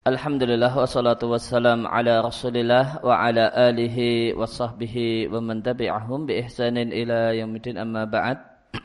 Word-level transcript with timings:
Alhamdulillah 0.00 0.72
wassalatu 0.72 1.28
wassalam 1.28 1.84
ala 1.84 2.24
rasulillah 2.24 3.04
wa 3.04 3.20
ala 3.20 3.52
alihi 3.52 4.32
wa 4.32 4.48
sahbihi 4.48 5.28
wa 5.28 5.44
man 5.44 5.60
tabi'ahum 5.60 6.24
bi 6.24 6.40
ihsanin 6.40 6.88
ila 6.88 7.36
yaumidin 7.36 7.76
amma 7.76 8.08
ba'd. 8.08 8.40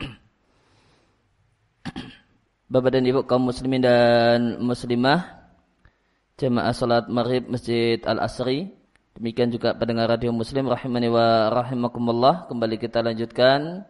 Bapak 2.72 3.00
dan 3.00 3.08
Ibu 3.08 3.24
kaum 3.24 3.48
muslimin 3.48 3.80
dan 3.80 4.60
muslimah 4.60 5.48
Jemaah 6.36 6.76
salat 6.76 7.08
maghrib 7.08 7.48
Masjid 7.48 7.96
Al-Asri. 8.04 8.76
Demikian 9.16 9.48
juga 9.48 9.72
pendengar 9.72 10.12
radio 10.12 10.36
muslim 10.36 10.68
rahimani 10.68 11.08
wa 11.08 11.48
rahimakumullah. 11.48 12.44
Kembali 12.44 12.76
kita 12.76 13.00
lanjutkan 13.00 13.88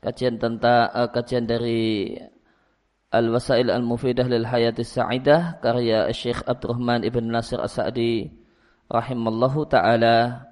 Kajian 0.00 0.40
tentang 0.40 0.88
uh, 0.96 1.12
kajian 1.12 1.44
dari 1.44 2.12
Al-Wasail 3.14 3.70
Al-Mufidah 3.70 4.26
lil 4.26 4.42
Hayatis 4.42 4.90
Sa'idah 4.98 5.62
karya 5.62 6.10
Syekh 6.10 6.42
Abdurrahman 6.42 7.06
Ibn 7.06 7.24
Nasir 7.30 7.62
As-Sa'di 7.62 8.26
rahimallahu 8.90 9.70
taala. 9.70 10.50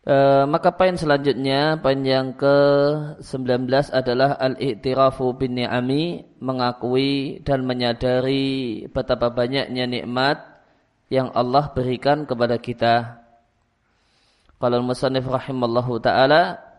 E, 0.00 0.16
maka 0.48 0.74
poin 0.74 0.96
selanjutnya, 0.98 1.78
poin 1.78 2.00
yang 2.02 2.34
ke-19 2.34 3.70
adalah 3.94 4.34
al-i'tirafu 4.40 5.36
bin 5.38 5.60
ni'ami, 5.60 6.26
mengakui 6.42 7.38
dan 7.46 7.62
menyadari 7.62 8.84
betapa 8.90 9.30
banyaknya 9.30 9.86
nikmat 9.86 10.42
yang 11.12 11.30
Allah 11.32 11.70
berikan 11.70 12.26
kepada 12.26 12.58
kita. 12.58 13.22
Kalau 14.60 14.76
al-musannif 14.82 15.24
rahimallahu 15.24 16.02
taala 16.04 16.69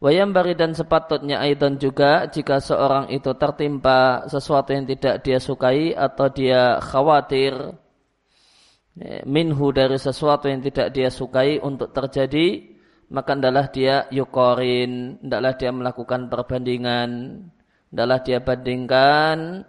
Wayambari 0.00 0.56
dan 0.56 0.72
sepatutnya 0.72 1.44
aidan 1.44 1.76
juga 1.76 2.24
jika 2.24 2.56
seorang 2.56 3.12
itu 3.12 3.36
tertimpa 3.36 4.24
sesuatu 4.32 4.72
yang 4.72 4.88
tidak 4.88 5.20
dia 5.20 5.36
sukai 5.36 5.92
atau 5.92 6.32
dia 6.32 6.80
khawatir 6.80 7.76
ya, 8.96 9.20
minhu 9.28 9.68
dari 9.76 10.00
sesuatu 10.00 10.48
yang 10.48 10.64
tidak 10.64 10.96
dia 10.96 11.12
sukai 11.12 11.60
untuk 11.60 11.92
terjadi 11.92 12.64
maka 13.12 13.36
adalah 13.36 13.68
dia 13.68 14.08
yukorin 14.08 15.20
adalah 15.20 15.60
dia 15.60 15.68
melakukan 15.68 16.32
perbandingan 16.32 17.10
adalah 17.92 18.24
dia 18.24 18.40
bandingkan 18.40 19.68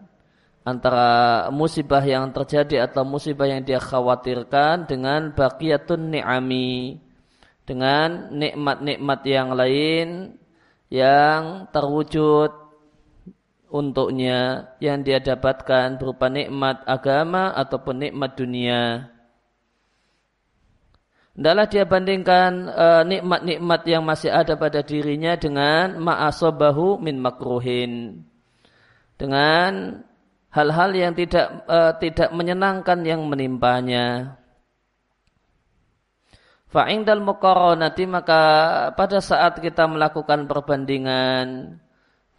antara 0.64 1.52
musibah 1.52 2.08
yang 2.08 2.32
terjadi 2.32 2.88
atau 2.88 3.04
musibah 3.04 3.52
yang 3.52 3.68
dia 3.68 3.84
khawatirkan 3.84 4.88
dengan 4.88 5.36
baqiyatun 5.36 6.16
ni'ami 6.16 7.11
dengan 7.72 8.28
nikmat-nikmat 8.36 9.24
yang 9.24 9.56
lain 9.56 10.36
yang 10.92 11.72
terwujud 11.72 12.52
untuknya 13.72 14.68
yang 14.84 15.08
dia 15.08 15.24
dapatkan 15.24 15.96
berupa 15.96 16.28
nikmat 16.28 16.84
agama 16.84 17.56
ataupun 17.56 17.96
nikmat 18.04 18.36
dunia. 18.36 19.08
Hendaklah 21.32 21.68
dia 21.72 21.88
bandingkan 21.88 22.52
uh, 22.68 23.04
nikmat-nikmat 23.08 23.82
yang 23.88 24.04
masih 24.04 24.36
ada 24.36 24.60
pada 24.60 24.84
dirinya 24.84 25.40
dengan 25.40 25.96
ma'asobahu 25.96 27.00
min 27.00 27.24
makruhin. 27.24 28.28
Dengan 29.16 30.04
hal-hal 30.52 30.92
yang 30.92 31.16
tidak 31.16 31.64
uh, 31.72 31.96
tidak 32.04 32.36
menyenangkan 32.36 33.00
yang 33.08 33.24
menimpanya. 33.32 34.36
Fa'indal 36.72 37.20
muqaranati 37.20 38.08
maka 38.08 38.42
pada 38.96 39.20
saat 39.20 39.60
kita 39.60 39.92
melakukan 39.92 40.48
perbandingan 40.48 41.76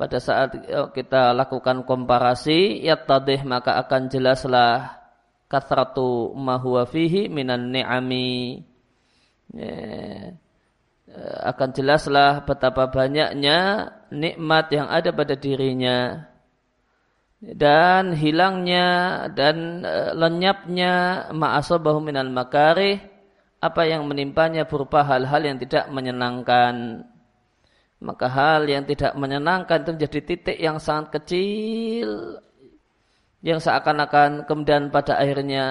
pada 0.00 0.18
saat 0.18 0.56
eh, 0.56 0.88
kita 0.96 1.36
lakukan 1.36 1.84
komparasi 1.84 2.80
yattadih 2.80 3.44
maka 3.44 3.76
akan 3.84 4.08
jelaslah 4.08 4.98
kathratu 5.52 6.32
ma 6.32 6.56
huwa 6.56 6.88
fihi 6.88 7.28
minan 7.28 7.76
ni'ami. 7.76 8.64
Ya, 9.52 9.68
eh, 9.68 11.38
akan 11.44 11.76
jelaslah 11.76 12.48
betapa 12.48 12.88
banyaknya 12.88 13.92
nikmat 14.08 14.72
yang 14.72 14.88
ada 14.88 15.12
pada 15.12 15.36
dirinya 15.36 16.24
dan 17.36 18.16
hilangnya 18.16 18.88
dan 19.36 19.84
eh, 19.84 20.16
lenyapnya 20.16 21.28
ma'asabahu 21.36 22.00
minal 22.00 22.32
makarih 22.32 23.11
apa 23.62 23.86
yang 23.86 24.02
menimpanya 24.10 24.66
berupa 24.66 25.06
hal-hal 25.06 25.42
yang 25.46 25.56
tidak 25.62 25.86
menyenangkan. 25.94 27.06
Maka 28.02 28.26
hal 28.26 28.66
yang 28.66 28.82
tidak 28.82 29.14
menyenangkan 29.14 29.86
itu 29.86 29.90
menjadi 29.94 30.20
titik 30.26 30.58
yang 30.58 30.82
sangat 30.82 31.22
kecil 31.22 32.42
yang 33.42 33.58
seakan-akan 33.58 34.46
kemudian 34.46 34.94
pada 34.94 35.18
akhirnya 35.18 35.64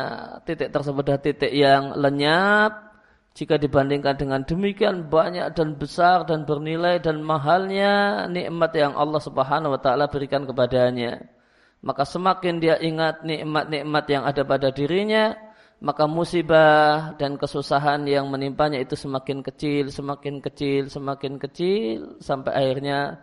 titik 0.44 0.76
tersebut 0.76 1.08
adalah 1.08 1.24
titik 1.24 1.52
yang 1.56 1.96
lenyap 1.96 2.92
jika 3.32 3.56
dibandingkan 3.56 4.20
dengan 4.20 4.44
demikian 4.44 5.08
banyak 5.08 5.56
dan 5.56 5.80
besar 5.80 6.28
dan 6.28 6.44
bernilai 6.44 7.00
dan 7.00 7.24
mahalnya 7.24 8.28
nikmat 8.28 8.76
yang 8.76 8.92
Allah 8.92 9.24
Subhanahu 9.24 9.72
wa 9.72 9.80
taala 9.80 10.12
berikan 10.12 10.44
kepadanya 10.44 11.32
maka 11.80 12.04
semakin 12.04 12.60
dia 12.60 12.76
ingat 12.76 13.24
nikmat-nikmat 13.24 14.06
yang 14.12 14.28
ada 14.28 14.44
pada 14.44 14.68
dirinya 14.76 15.32
maka 15.82 16.06
musibah 16.06 17.18
dan 17.18 17.42
kesusahan 17.42 18.06
yang 18.06 18.30
menimpanya 18.30 18.78
itu 18.78 18.94
semakin 18.94 19.42
kecil, 19.42 19.90
semakin 19.90 20.38
kecil, 20.38 20.94
semakin 20.94 21.42
kecil 21.42 22.22
sampai 22.22 22.54
akhirnya 22.54 23.18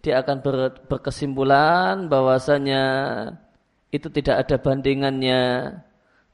dia 0.00 0.24
akan 0.24 0.40
ber, 0.40 0.56
berkesimpulan 0.88 2.08
bahwasanya 2.08 2.84
itu 3.92 4.08
tidak 4.08 4.48
ada 4.48 4.56
bandingannya 4.56 5.42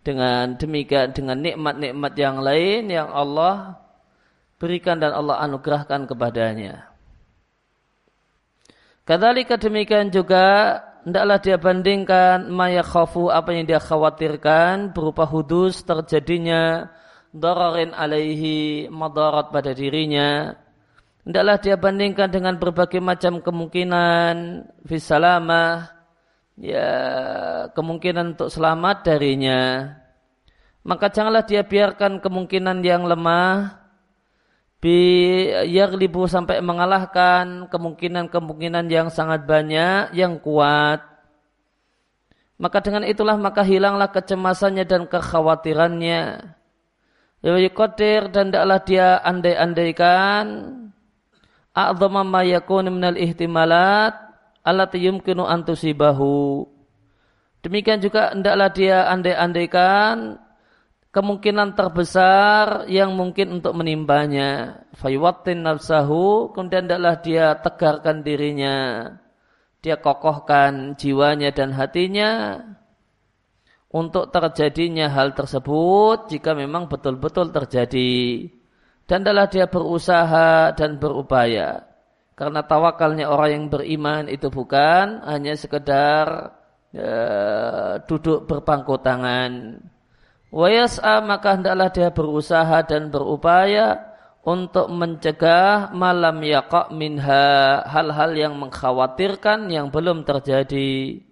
dengan 0.07 0.55
demikian 0.55 1.11
dengan 1.13 1.43
nikmat-nikmat 1.43 2.13
yang 2.15 2.39
lain 2.39 2.87
yang 2.87 3.11
Allah 3.11 3.75
berikan 4.63 5.03
dan 5.03 5.11
Allah 5.11 5.43
anugerahkan 5.43 6.07
kepadanya. 6.07 6.95
Kadzalika 9.03 9.59
demikian 9.59 10.15
juga 10.15 10.79
hendaklah 11.03 11.39
dia 11.41 11.57
bandingkan 11.57 12.53
maya 12.53 12.85
khafu 12.85 13.33
apa 13.33 13.57
yang 13.57 13.65
dia 13.65 13.81
khawatirkan 13.81 14.93
berupa 14.93 15.25
hudus 15.25 15.83
terjadinya 15.83 16.93
dararin 17.33 17.97
alaihi 17.97 18.87
madarat 18.93 19.49
pada 19.55 19.73
dirinya. 19.73 20.55
Hendaklah 21.25 21.57
dia 21.61 21.77
bandingkan 21.77 22.29
dengan 22.33 22.57
berbagai 22.57 22.99
macam 22.99 23.41
kemungkinan 23.45 24.67
fisalamah 24.89 25.93
ya 26.61 26.91
kemungkinan 27.73 28.37
untuk 28.37 28.53
selamat 28.53 28.97
darinya. 29.05 29.95
Maka 30.81 31.13
janganlah 31.13 31.45
dia 31.45 31.61
biarkan 31.65 32.25
kemungkinan 32.25 32.81
yang 32.81 33.05
lemah 33.05 33.80
bi 34.81 34.99
yaglibu 35.69 36.25
sampai 36.25 36.65
mengalahkan 36.65 37.69
kemungkinan-kemungkinan 37.69 38.89
yang 38.89 39.09
sangat 39.13 39.45
banyak 39.45 40.17
yang 40.17 40.41
kuat. 40.41 41.05
Maka 42.61 42.85
dengan 42.85 43.09
itulah 43.09 43.41
maka 43.41 43.65
hilanglah 43.65 44.13
kecemasannya 44.13 44.85
dan 44.85 45.09
kekhawatirannya. 45.09 46.57
Yuqaddir 47.41 48.29
dan 48.29 48.53
tidaklah 48.53 48.81
dia 48.85 49.17
andai-andaikan 49.25 50.77
a'dhama 51.75 52.27
ma 52.27 52.43
yakun 52.45 52.91
minal 52.91 53.17
ihtimalat 53.17 54.13
allati 54.67 55.01
yumkinu 55.07 55.47
antusibahu 55.47 56.67
demikian 57.63 58.03
juga 58.03 58.35
hendaklah 58.35 58.69
dia 58.75 59.07
andai-andaikan 59.09 60.37
kemungkinan 61.11 61.75
terbesar 61.75 62.87
yang 62.87 63.15
mungkin 63.19 63.61
untuk 63.61 63.75
menimbanya. 63.75 64.83
Faywatin 64.95 65.67
nafsahu, 65.67 66.55
kemudian 66.55 66.87
adalah 66.87 67.19
dia 67.19 67.59
tegarkan 67.59 68.23
dirinya. 68.23 69.11
Dia 69.81 69.99
kokohkan 69.99 70.95
jiwanya 70.95 71.51
dan 71.57 71.73
hatinya 71.73 72.61
untuk 73.91 74.31
terjadinya 74.31 75.11
hal 75.11 75.35
tersebut 75.35 76.31
jika 76.31 76.55
memang 76.55 76.87
betul-betul 76.87 77.51
terjadi. 77.51 78.47
Dan 79.09 79.27
adalah 79.27 79.51
dia 79.51 79.67
berusaha 79.67 80.71
dan 80.79 81.03
berupaya. 81.03 81.83
Karena 82.39 82.63
tawakalnya 82.63 83.27
orang 83.27 83.51
yang 83.51 83.65
beriman 83.67 84.25
itu 84.31 84.47
bukan 84.49 85.27
hanya 85.27 85.59
sekedar 85.59 86.55
uh, 86.95 87.95
duduk 88.07 88.47
berpangku 88.47 89.03
tangan 89.03 89.83
Wayas'a 90.51 91.23
maka 91.23 91.55
hendaklah 91.55 91.95
dia 91.95 92.11
berusaha 92.11 92.83
dan 92.83 93.07
berupaya 93.15 94.11
untuk 94.43 94.91
mencegah 94.91 95.95
malam 95.95 96.43
yaqa 96.43 96.91
minha 96.91 97.81
hal-hal 97.87 98.35
yang 98.35 98.59
mengkhawatirkan 98.59 99.71
yang 99.71 99.95
belum 99.95 100.27
terjadi. 100.27 101.23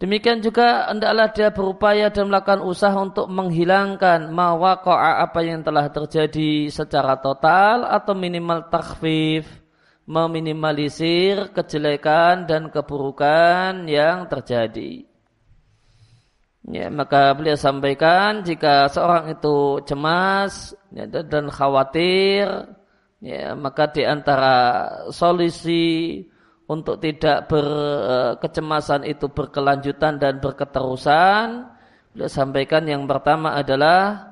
Demikian 0.00 0.40
juga 0.40 0.88
hendaklah 0.88 1.28
dia 1.28 1.52
berupaya 1.52 2.08
dan 2.08 2.32
melakukan 2.32 2.64
usaha 2.64 2.96
untuk 2.96 3.28
menghilangkan 3.28 4.32
mawaqa'a 4.32 5.20
apa 5.20 5.44
yang 5.44 5.60
telah 5.60 5.92
terjadi 5.92 6.72
secara 6.72 7.20
total 7.20 7.84
atau 7.84 8.16
minimal 8.16 8.72
takhfif, 8.72 9.44
meminimalisir 10.08 11.52
kejelekan 11.52 12.48
dan 12.48 12.72
keburukan 12.72 13.84
yang 13.84 14.24
terjadi. 14.24 15.09
Ya, 16.68 16.92
maka 16.92 17.32
beliau 17.32 17.56
sampaikan 17.56 18.44
jika 18.44 18.84
seorang 18.92 19.32
itu 19.32 19.80
cemas 19.88 20.76
ya, 20.92 21.08
dan 21.08 21.48
khawatir, 21.48 22.44
ya, 23.24 23.56
maka 23.56 23.88
di 23.88 24.04
antara 24.04 24.84
solusi 25.08 26.20
untuk 26.68 27.00
tidak 27.00 27.48
berkecemasan 27.48 29.08
itu 29.08 29.32
berkelanjutan 29.32 30.20
dan 30.20 30.36
berketerusan, 30.36 31.64
beliau 32.12 32.28
sampaikan 32.28 32.84
yang 32.84 33.08
pertama 33.08 33.56
adalah 33.56 34.28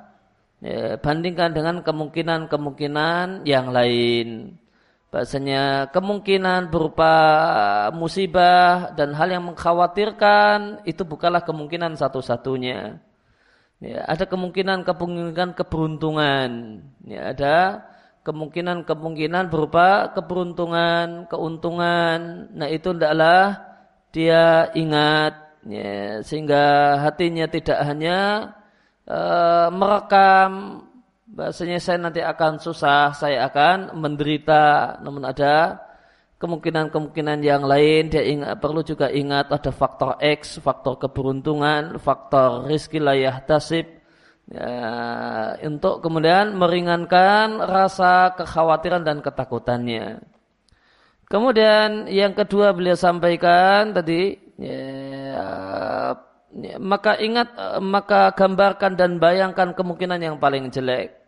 ya, 0.61 1.01
bandingkan 1.01 1.57
dengan 1.57 1.81
kemungkinan-kemungkinan 1.81 3.49
yang 3.49 3.73
lain. 3.73 4.53
Bahasanya 5.09 5.89
kemungkinan 5.89 6.69
berupa 6.69 7.13
musibah 7.97 8.93
dan 8.93 9.17
hal 9.17 9.33
yang 9.33 9.49
mengkhawatirkan 9.49 10.85
itu 10.85 11.01
bukanlah 11.01 11.41
kemungkinan 11.49 11.97
satu-satunya. 11.97 13.01
Ya, 13.81 14.05
ada 14.05 14.29
kemungkinan 14.29 14.85
kemungkinan 14.85 15.57
keberuntungan. 15.57 16.51
Ya, 17.09 17.33
ada 17.33 17.57
kemungkinan-kemungkinan 18.29 19.49
berupa 19.49 20.13
keberuntungan, 20.13 21.25
keuntungan. 21.33 22.53
Nah 22.53 22.69
itu 22.69 22.93
adalah 22.93 23.65
dia 24.13 24.69
ingat 24.77 25.33
ya, 25.65 26.21
sehingga 26.21 26.97
hatinya 27.01 27.49
tidak 27.49 27.81
hanya 27.81 28.19
uh, 29.09 29.73
merekam 29.73 30.85
bahasanya 31.39 31.79
saya 31.79 32.03
nanti 32.03 32.19
akan 32.19 32.59
susah, 32.59 33.15
saya 33.15 33.47
akan 33.47 33.95
menderita. 33.95 34.99
Namun 34.99 35.23
ada 35.23 35.79
kemungkinan-kemungkinan 36.43 37.39
yang 37.47 37.63
lain 37.63 38.11
dia 38.11 38.27
ingat, 38.27 38.59
perlu 38.59 38.83
juga 38.83 39.07
ingat 39.07 39.55
ada 39.55 39.71
faktor 39.71 40.19
X, 40.19 40.59
faktor 40.59 40.99
keberuntungan, 40.99 42.03
faktor 42.03 42.67
rizki 42.67 42.99
layah 42.99 43.39
tasib. 43.47 43.87
Ya, 44.49 45.61
untuk 45.61 46.01
kemudian 46.01 46.57
meringankan 46.57 47.61
rasa 47.63 48.33
kekhawatiran 48.33 49.05
dan 49.05 49.21
ketakutannya. 49.21 50.25
Kemudian 51.29 52.09
yang 52.09 52.33
kedua 52.33 52.73
beliau 52.73 52.97
sampaikan 52.97 53.93
tadi 53.93 54.41
ya, 54.57 56.17
ya, 56.57 56.77
maka 56.81 57.21
ingat 57.21 57.53
maka 57.85 58.33
gambarkan 58.33 58.97
dan 58.97 59.21
bayangkan 59.21 59.77
kemungkinan 59.77 60.25
yang 60.25 60.41
paling 60.41 60.73
jelek 60.73 61.28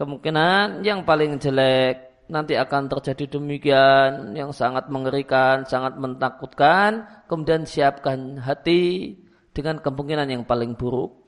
kemungkinan 0.00 0.80
yang 0.80 1.04
paling 1.04 1.36
jelek 1.36 2.24
nanti 2.32 2.56
akan 2.56 2.88
terjadi 2.88 3.36
demikian 3.36 4.32
yang 4.32 4.48
sangat 4.54 4.88
mengerikan, 4.88 5.68
sangat 5.68 6.00
menakutkan, 6.00 7.04
kemudian 7.28 7.68
siapkan 7.68 8.40
hati 8.40 9.12
dengan 9.52 9.82
kemungkinan 9.84 10.30
yang 10.32 10.48
paling 10.48 10.72
buruk. 10.72 11.20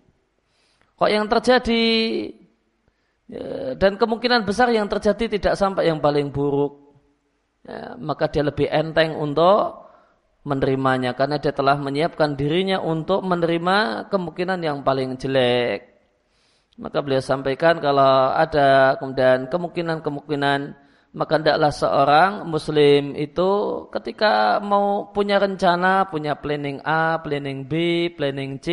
Kok 0.96 1.10
yang 1.10 1.26
terjadi 1.28 1.84
ya, 3.28 3.76
dan 3.76 4.00
kemungkinan 4.00 4.48
besar 4.48 4.72
yang 4.72 4.88
terjadi 4.88 5.36
tidak 5.36 5.54
sampai 5.58 5.90
yang 5.90 6.00
paling 6.00 6.32
buruk, 6.32 6.96
ya, 7.66 7.98
maka 8.00 8.30
dia 8.32 8.46
lebih 8.46 8.70
enteng 8.72 9.18
untuk 9.18 9.84
menerimanya 10.48 11.12
karena 11.12 11.36
dia 11.36 11.52
telah 11.52 11.76
menyiapkan 11.76 12.34
dirinya 12.38 12.80
untuk 12.80 13.20
menerima 13.20 14.08
kemungkinan 14.08 14.64
yang 14.64 14.80
paling 14.86 15.18
jelek. 15.18 15.91
Maka 16.80 17.04
beliau 17.04 17.20
sampaikan 17.20 17.76
kalau 17.84 18.32
ada 18.32 18.96
kemudian 18.96 19.48
kemungkinan-kemungkinan 19.52 20.60
maka 21.12 21.36
tidaklah 21.36 21.72
seorang 21.76 22.32
muslim 22.48 23.12
itu 23.12 23.84
ketika 23.92 24.56
mau 24.64 25.12
punya 25.12 25.36
rencana, 25.36 26.08
punya 26.08 26.32
planning 26.40 26.80
A, 26.88 27.20
planning 27.20 27.68
B, 27.68 28.08
planning 28.16 28.56
C, 28.64 28.68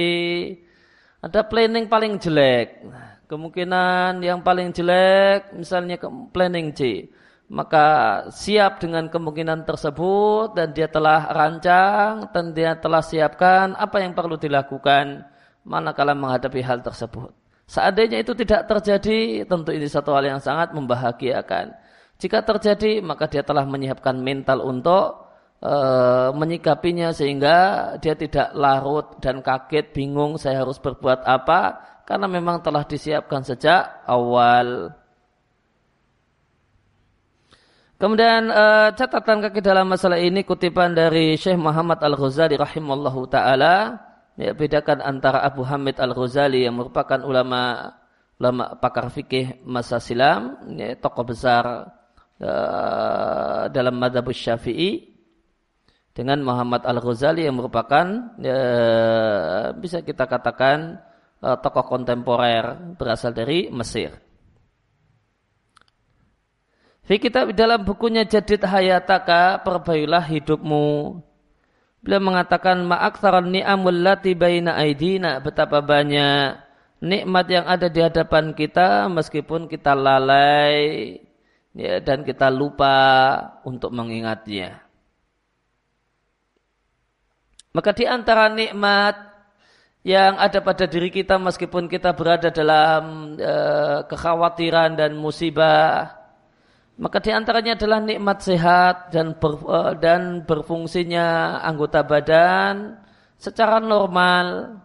ada 1.20 1.44
planning 1.44 1.92
paling 1.92 2.16
jelek. 2.16 2.80
Kemungkinan 3.28 4.24
yang 4.24 4.40
paling 4.40 4.72
jelek 4.72 5.52
misalnya 5.52 6.00
planning 6.32 6.72
C. 6.72 7.12
Maka 7.52 7.88
siap 8.32 8.80
dengan 8.80 9.12
kemungkinan 9.12 9.68
tersebut 9.68 10.56
dan 10.56 10.72
dia 10.72 10.88
telah 10.88 11.28
rancang 11.34 12.32
dan 12.32 12.56
dia 12.56 12.78
telah 12.80 13.04
siapkan 13.04 13.76
apa 13.76 14.00
yang 14.00 14.16
perlu 14.16 14.40
dilakukan 14.40 15.28
manakala 15.68 16.16
menghadapi 16.16 16.62
hal 16.64 16.80
tersebut. 16.80 17.39
Seandainya 17.70 18.26
itu 18.26 18.34
tidak 18.34 18.66
terjadi, 18.66 19.46
tentu 19.46 19.70
ini 19.70 19.86
satu 19.86 20.18
hal 20.18 20.26
yang 20.26 20.42
sangat 20.42 20.74
membahagiakan. 20.74 21.70
Jika 22.18 22.42
terjadi, 22.42 22.98
maka 23.06 23.30
dia 23.30 23.46
telah 23.46 23.62
menyiapkan 23.62 24.18
mental 24.18 24.66
untuk 24.66 25.30
e, 25.62 25.74
menyikapinya 26.34 27.14
sehingga 27.14 27.58
dia 28.02 28.18
tidak 28.18 28.58
larut 28.58 29.22
dan 29.22 29.46
kaget, 29.46 29.94
bingung 29.94 30.42
saya 30.42 30.66
harus 30.66 30.82
berbuat 30.82 31.22
apa 31.30 31.78
karena 32.10 32.26
memang 32.26 32.66
telah 32.66 32.90
disiapkan 32.90 33.46
sejak 33.46 34.02
awal. 34.10 34.90
Kemudian 38.02 38.50
e, 38.50 38.66
catatan 38.98 39.46
kaki 39.46 39.62
dalam 39.62 39.86
masalah 39.94 40.18
ini 40.18 40.42
kutipan 40.42 40.98
dari 40.98 41.38
Syekh 41.38 41.62
Muhammad 41.62 42.02
Al-Ghazali 42.02 42.58
rahimallahu 42.58 43.30
taala 43.30 44.09
ya, 44.40 44.56
bedakan 44.56 45.04
antara 45.04 45.44
Abu 45.44 45.68
Hamid 45.68 46.00
Al-Ghazali 46.00 46.64
yang 46.64 46.80
merupakan 46.80 47.20
ulama 47.28 47.92
ulama 48.40 48.80
pakar 48.80 49.12
fikih 49.12 49.60
masa 49.68 50.00
silam, 50.00 50.56
ya, 50.80 50.96
tokoh 50.96 51.28
besar 51.28 51.92
uh, 52.40 53.68
dalam 53.68 54.00
madhab 54.00 54.32
syafi'i 54.32 55.12
dengan 56.16 56.40
Muhammad 56.40 56.88
Al-Ghazali 56.88 57.44
yang 57.44 57.60
merupakan 57.60 58.40
ya, 58.40 58.60
bisa 59.76 60.00
kita 60.08 60.24
katakan 60.24 61.04
uh, 61.44 61.60
tokoh 61.60 61.84
kontemporer 61.84 62.96
berasal 62.96 63.36
dari 63.36 63.68
Mesir. 63.68 64.16
Fi 67.04 67.18
kitab 67.18 67.52
dalam 67.58 67.82
bukunya 67.84 68.22
Jadid 68.22 68.62
Hayataka 68.62 69.66
perbaikilah 69.66 70.24
hidupmu 70.30 71.18
Beliau 72.00 72.24
mengatakan 72.24 72.80
ma'aktsaran 72.88 73.52
ni'amul 73.52 74.00
lati 74.00 74.32
baina 74.32 74.80
aidina 74.80 75.44
betapa 75.44 75.84
banyak 75.84 76.56
nikmat 77.04 77.46
yang 77.48 77.66
ada 77.68 77.88
di 77.88 78.00
hadapan 78.04 78.52
kita 78.56 79.08
meskipun 79.12 79.68
kita 79.68 79.96
lalai 79.96 81.16
ya, 81.76 82.00
dan 82.04 82.24
kita 82.24 82.52
lupa 82.52 82.96
untuk 83.64 83.92
mengingatnya. 83.92 84.84
Maka 87.72 87.92
di 87.96 88.04
antara 88.08 88.52
nikmat 88.52 89.16
yang 90.04 90.40
ada 90.40 90.64
pada 90.64 90.88
diri 90.88 91.12
kita 91.12 91.36
meskipun 91.36 91.92
kita 91.92 92.16
berada 92.16 92.50
dalam 92.50 93.36
e, 93.36 93.56
kekhawatiran 94.08 94.96
dan 94.96 95.14
musibah 95.20 96.19
maka 97.00 97.24
di 97.24 97.32
antaranya 97.32 97.80
adalah 97.80 98.04
nikmat 98.04 98.44
sehat 98.44 99.16
dan 99.16 99.40
ber, 99.40 99.56
uh, 99.64 99.96
dan 99.96 100.44
berfungsinya 100.44 101.60
anggota 101.64 102.04
badan 102.04 103.00
secara 103.40 103.80
normal. 103.80 104.76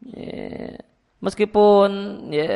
Yeah. 0.00 0.80
Meskipun 1.22 1.90
ya, 2.34 2.50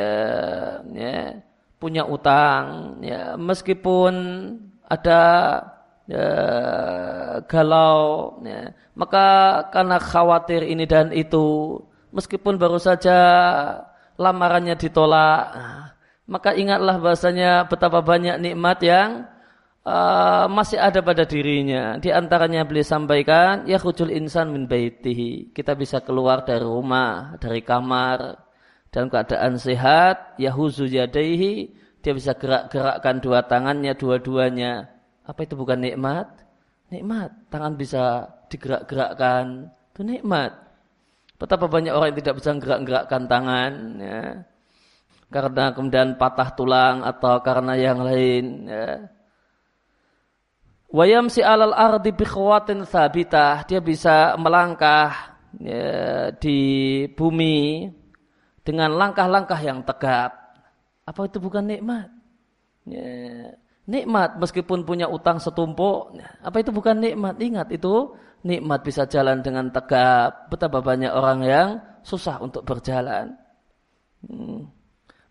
ya 0.83 1.39
punya 1.79 2.03
utang, 2.03 2.99
ya 2.99 3.39
meskipun 3.39 4.13
ada 4.83 5.23
ya, 6.03 6.27
galau, 7.47 8.35
ya, 8.43 8.75
maka 8.91 9.27
karena 9.71 9.95
khawatir 10.03 10.67
ini 10.67 10.83
dan 10.83 11.15
itu, 11.15 11.79
meskipun 12.11 12.59
baru 12.59 12.75
saja 12.75 13.15
lamarannya 14.19 14.75
ditolak, 14.75 15.55
maka 16.27 16.51
ingatlah 16.51 16.99
bahasanya 16.99 17.71
betapa 17.71 18.03
banyak 18.03 18.35
nikmat 18.43 18.83
yang 18.83 19.09
uh, 19.87 20.45
masih 20.51 20.75
ada 20.75 20.99
pada 20.99 21.23
dirinya. 21.23 21.95
Di 22.03 22.11
antaranya 22.11 22.67
beliau 22.67 22.83
sampaikan, 22.83 23.63
ya 23.63 23.79
khujul 23.79 24.11
insan 24.11 24.51
min 24.51 24.67
baitihi. 24.67 25.55
Kita 25.55 25.73
bisa 25.79 26.03
keluar 26.03 26.43
dari 26.43 26.67
rumah, 26.67 27.39
dari 27.39 27.63
kamar, 27.63 28.43
dalam 28.91 29.07
keadaan 29.07 29.55
sehat, 29.55 30.35
yahuzu 30.35 30.91
yadaihi, 30.91 31.71
dia 32.03 32.11
bisa 32.11 32.35
gerak-gerakkan 32.35 33.23
dua 33.23 33.47
tangannya, 33.47 33.95
dua-duanya. 33.95 34.91
Apa 35.23 35.47
itu 35.47 35.55
bukan 35.55 35.79
nikmat? 35.79 36.27
Nikmat. 36.91 37.51
Tangan 37.51 37.79
bisa 37.79 38.27
digerak-gerakkan. 38.51 39.71
Itu 39.95 40.03
nikmat. 40.03 40.55
Betapa 41.39 41.71
banyak 41.71 41.91
orang 41.95 42.11
yang 42.11 42.19
tidak 42.19 42.35
bisa 42.39 42.49
gerak-gerakkan 42.55 43.23
tangan. 43.27 43.71
Ya 43.99 44.23
karena 45.27 45.75
kemudian 45.75 46.15
patah 46.15 46.55
tulang 46.55 47.03
atau 47.03 47.43
karena 47.43 47.75
yang 47.75 47.99
lain 47.99 48.45
ya. 48.67 49.11
Wayam 50.87 51.27
si 51.27 51.43
alal 51.43 51.75
ardi 51.75 52.15
bikhwatin 52.15 52.87
sabitah 52.87 53.67
dia 53.67 53.83
bisa 53.83 54.39
melangkah 54.39 55.35
ya, 55.59 56.31
di 56.31 56.59
bumi 57.11 57.91
dengan 58.63 58.95
langkah-langkah 58.95 59.59
yang 59.59 59.83
tegap. 59.83 60.31
Apa 61.03 61.27
itu 61.27 61.43
bukan 61.43 61.67
nikmat? 61.67 62.07
Ya, 62.87 63.51
nikmat 63.83 64.39
meskipun 64.39 64.87
punya 64.87 65.11
utang 65.11 65.43
setumpuk. 65.43 66.15
Apa 66.39 66.63
itu 66.63 66.71
bukan 66.71 67.03
nikmat? 67.03 67.35
Ingat 67.39 67.67
itu 67.75 68.15
nikmat 68.47 68.79
bisa 68.83 69.03
jalan 69.07 69.43
dengan 69.43 69.67
tegap. 69.75 70.47
Betapa 70.47 70.79
banyak 70.79 71.11
orang 71.11 71.39
yang 71.43 71.67
susah 71.99 72.39
untuk 72.39 72.63
berjalan. 72.63 73.35
Hmm. 74.23 74.76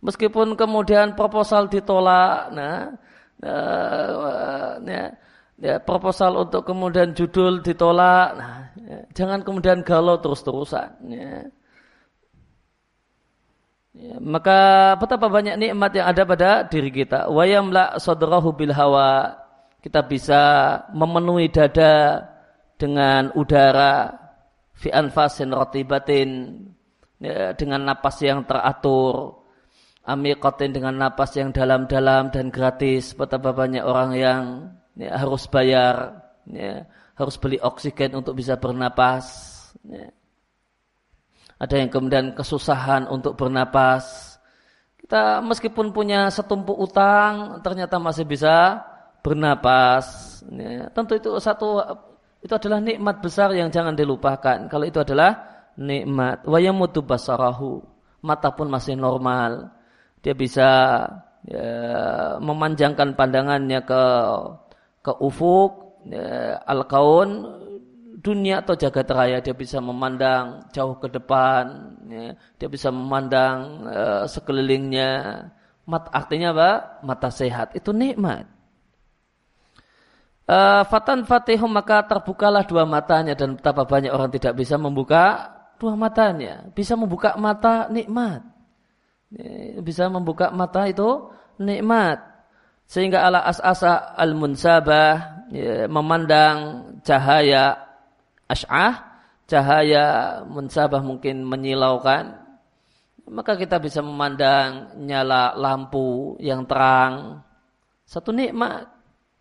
Meskipun 0.07 0.55
kemudian 0.55 1.19
proposal 1.19 1.67
ditolak, 1.67 2.55
nah, 2.55 2.95
uh, 3.43 4.79
ya, 4.87 5.11
ya, 5.59 5.75
proposal 5.83 6.47
untuk 6.47 6.63
kemudian 6.63 7.11
judul 7.11 7.59
ditolak, 7.59 8.39
nah, 8.39 8.71
ya, 8.79 9.03
jangan 9.19 9.43
kemudian 9.43 9.83
galau 9.83 10.15
terus-terusan. 10.23 10.95
Ya. 11.11 11.51
Ya, 13.97 14.21
maka 14.23 14.93
betapa 15.01 15.27
banyak 15.27 15.59
nikmat 15.59 15.91
yang 15.97 16.07
ada 16.07 16.23
pada 16.23 16.51
diri 16.69 16.93
kita. 16.95 17.27
Wayamla 17.27 17.99
sadrahu 17.99 18.55
bil 18.55 18.71
hawa. 18.77 19.43
Kita 19.83 20.07
bisa 20.07 20.43
memenuhi 20.95 21.51
dada 21.51 22.23
dengan 22.77 23.33
udara 23.35 24.13
fi 24.77 24.93
anfasin 24.93 25.51
rotibatin 25.51 26.31
ya, 27.19 27.57
dengan 27.57 27.89
napas 27.89 28.21
yang 28.21 28.45
teratur 28.45 29.46
amikatin 30.07 30.71
dengan 30.71 30.95
napas 30.95 31.35
yang 31.35 31.51
dalam-dalam 31.51 32.31
dan 32.31 32.55
gratis 32.55 33.13
betapa 33.13 33.51
banyak 33.51 33.83
orang 33.83 34.11
yang 34.15 34.43
ya, 34.95 35.19
harus 35.19 35.51
bayar 35.51 36.23
ya, 36.47 36.87
harus 37.19 37.35
beli 37.37 37.59
oksigen 37.59 38.15
untuk 38.15 38.39
bisa 38.39 38.55
bernapas 38.55 39.27
ya 39.83 40.09
ada 41.57 41.75
yang 41.81 41.89
kemudian 41.89 42.37
kesusahan 42.37 43.09
untuk 43.09 43.37
bernapas. 43.37 44.37
Kita 45.01 45.41
meskipun 45.41 45.95
punya 45.95 46.29
setumpuk 46.29 46.77
utang, 46.77 47.65
ternyata 47.65 47.97
masih 47.97 48.29
bisa 48.29 48.85
bernapas. 49.25 50.39
Ya, 50.53 50.93
tentu 50.93 51.17
itu 51.17 51.33
satu 51.41 51.81
itu 52.45 52.53
adalah 52.53 52.79
nikmat 52.85 53.25
besar 53.25 53.57
yang 53.57 53.73
jangan 53.73 53.97
dilupakan. 53.97 54.69
Kalau 54.69 54.85
itu 54.85 55.01
adalah 55.01 55.65
nikmat. 55.81 56.45
Wayamutu 56.45 57.01
basarahu. 57.01 57.81
Mata 58.21 58.53
pun 58.53 58.69
masih 58.69 58.99
normal. 58.99 59.73
Dia 60.27 60.35
bisa 60.35 60.69
ya, 61.47 61.71
memanjangkan 62.43 63.15
pandangannya 63.15 63.79
ke 63.87 64.03
ke 65.07 65.13
ufuk, 65.23 66.03
ya, 66.11 66.59
al-kaun, 66.67 67.47
dunia 68.19 68.59
atau 68.59 68.75
jagat 68.75 69.07
raya. 69.07 69.39
Dia 69.39 69.55
bisa 69.55 69.79
memandang 69.79 70.67
jauh 70.75 70.99
ke 70.99 71.07
depan 71.07 71.95
ya. 72.11 72.35
dia 72.59 72.67
bisa 72.67 72.91
memandang 72.91 73.87
uh, 73.87 74.25
sekelilingnya. 74.27 75.11
Mat 75.87 76.11
artinya 76.11 76.51
apa? 76.51 76.71
Mata 77.07 77.31
sehat. 77.31 77.79
Itu 77.79 77.95
nikmat. 77.95 78.51
Uh, 80.51 80.83
fatan 80.91 81.23
fatihum 81.23 81.71
maka 81.71 82.03
terbukalah 82.03 82.67
dua 82.67 82.83
matanya. 82.83 83.39
Dan 83.39 83.55
betapa 83.55 83.87
banyak 83.87 84.11
orang 84.11 84.35
tidak 84.35 84.59
bisa 84.59 84.75
membuka 84.75 85.55
dua 85.79 85.95
matanya. 85.95 86.67
Bisa 86.75 86.99
membuka 86.99 87.39
mata 87.39 87.87
nikmat 87.87 88.56
bisa 89.83 90.07
membuka 90.07 90.55
mata 90.55 90.87
itu 90.87 91.31
nikmat 91.59 92.23
sehingga 92.87 93.27
ala 93.27 93.43
as-asa 93.43 94.15
al-munsabah 94.15 95.15
ya, 95.51 95.91
memandang 95.91 96.87
cahaya 97.03 97.75
ash'ah, 98.47 99.19
cahaya 99.51 100.39
munsabah 100.47 101.03
mungkin 101.03 101.43
menyilaukan, 101.43 102.39
maka 103.27 103.59
kita 103.59 103.83
bisa 103.83 103.99
memandang 103.99 104.95
nyala 105.03 105.59
lampu 105.59 106.39
yang 106.39 106.63
terang. 106.63 107.43
Satu 108.07 108.31
nikmat. 108.31 108.87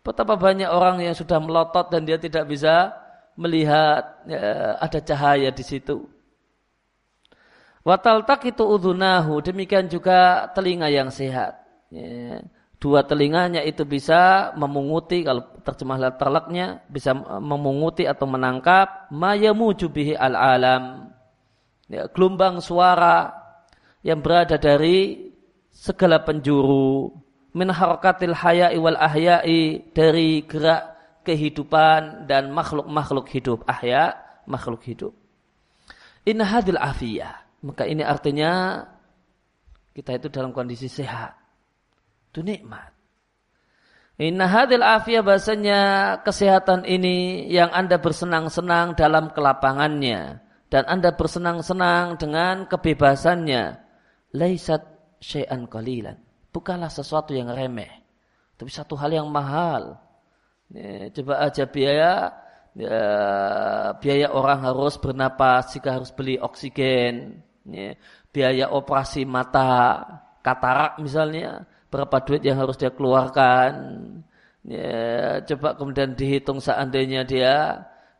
Betapa 0.02 0.38
banyak 0.38 0.70
orang 0.70 1.02
yang 1.02 1.14
sudah 1.14 1.38
melotot 1.42 1.90
dan 1.90 2.06
dia 2.06 2.18
tidak 2.18 2.46
bisa 2.50 2.94
melihat 3.38 4.22
ya, 4.26 4.74
ada 4.78 4.98
cahaya 5.02 5.50
di 5.50 5.62
situ. 5.66 6.06
Watal 7.86 8.26
tak 8.26 8.42
itu 8.50 8.66
udunahu, 8.66 9.38
demikian 9.46 9.86
juga 9.86 10.50
telinga 10.58 10.90
yang 10.90 11.06
sehat. 11.06 11.54
Ya. 11.86 12.42
Dua 12.82 13.06
telinganya 13.06 13.62
itu 13.62 13.86
bisa 13.86 14.50
memunguti 14.58 15.22
kalau 15.22 15.46
terjemah 15.62 16.18
terlaknya 16.18 16.82
bisa 16.90 17.14
memunguti 17.38 18.04
atau 18.04 18.26
menangkap. 18.26 19.06
Mayamu 19.14 19.70
jubihi 19.72 20.18
al 20.18 20.34
alam 20.34 21.14
ya, 21.86 22.10
gelombang 22.10 22.58
suara 22.58 23.32
yang 24.02 24.18
berada 24.18 24.58
dari 24.58 25.30
segala 25.70 26.20
penjuru. 26.26 27.14
Min 27.54 27.70
harakatil 27.70 28.34
haya'i 28.34 28.76
wal 28.82 28.98
ahya'i 28.98 29.94
dari 29.94 30.42
gerak 30.42 30.90
kehidupan 31.22 32.26
dan 32.26 32.50
makhluk-makhluk 32.50 33.30
hidup. 33.30 33.62
Ahya 33.70 34.18
makhluk 34.44 34.82
hidup. 34.84 35.14
In 36.26 36.42
hadil 36.42 36.82
afiyah 36.82 37.45
maka 37.66 37.82
ini 37.82 38.06
artinya 38.06 38.86
kita 39.90 40.14
itu 40.22 40.30
dalam 40.30 40.54
kondisi 40.54 40.86
sehat 40.86 41.34
itu 42.30 42.44
nikmat. 42.44 42.92
Inna 44.16 44.48
hadil 44.48 44.84
afiyah 44.84 45.20
bahasanya 45.20 45.80
kesehatan 46.24 46.88
ini 46.88 47.48
yang 47.52 47.68
Anda 47.72 48.00
bersenang-senang 48.00 48.96
dalam 48.96 49.32
kelapangannya. 49.32 50.40
Dan 50.72 50.84
Anda 50.88 51.12
bersenang-senang 51.12 52.20
dengan 52.20 52.64
kebebasannya. 52.64 53.76
Laisat 54.36 54.84
syai'an 55.20 55.68
qalilan. 55.68 56.16
Bukanlah 56.52 56.88
sesuatu 56.88 57.36
yang 57.36 57.52
remeh. 57.52 57.92
Tapi 58.56 58.72
satu 58.72 58.96
hal 58.96 59.12
yang 59.12 59.28
mahal. 59.28 60.00
Ya, 60.72 61.12
coba 61.12 61.44
aja 61.44 61.64
biaya 61.68 62.32
ya, 62.72 63.00
biaya 64.00 64.28
orang 64.32 64.64
harus 64.64 64.96
bernapas 64.96 65.76
jika 65.76 66.00
harus 66.00 66.08
beli 66.12 66.40
oksigen. 66.40 67.45
Ya, 67.66 67.98
biaya 68.30 68.70
operasi 68.70 69.26
mata, 69.26 70.02
katarak 70.46 71.02
misalnya 71.02 71.66
berapa 71.90 72.16
duit 72.22 72.42
yang 72.46 72.62
harus 72.62 72.78
dia 72.78 72.94
keluarkan. 72.94 73.72
Ya, 74.66 75.42
coba 75.46 75.78
kemudian 75.78 76.14
dihitung 76.18 76.58
seandainya 76.62 77.22
dia 77.26 77.54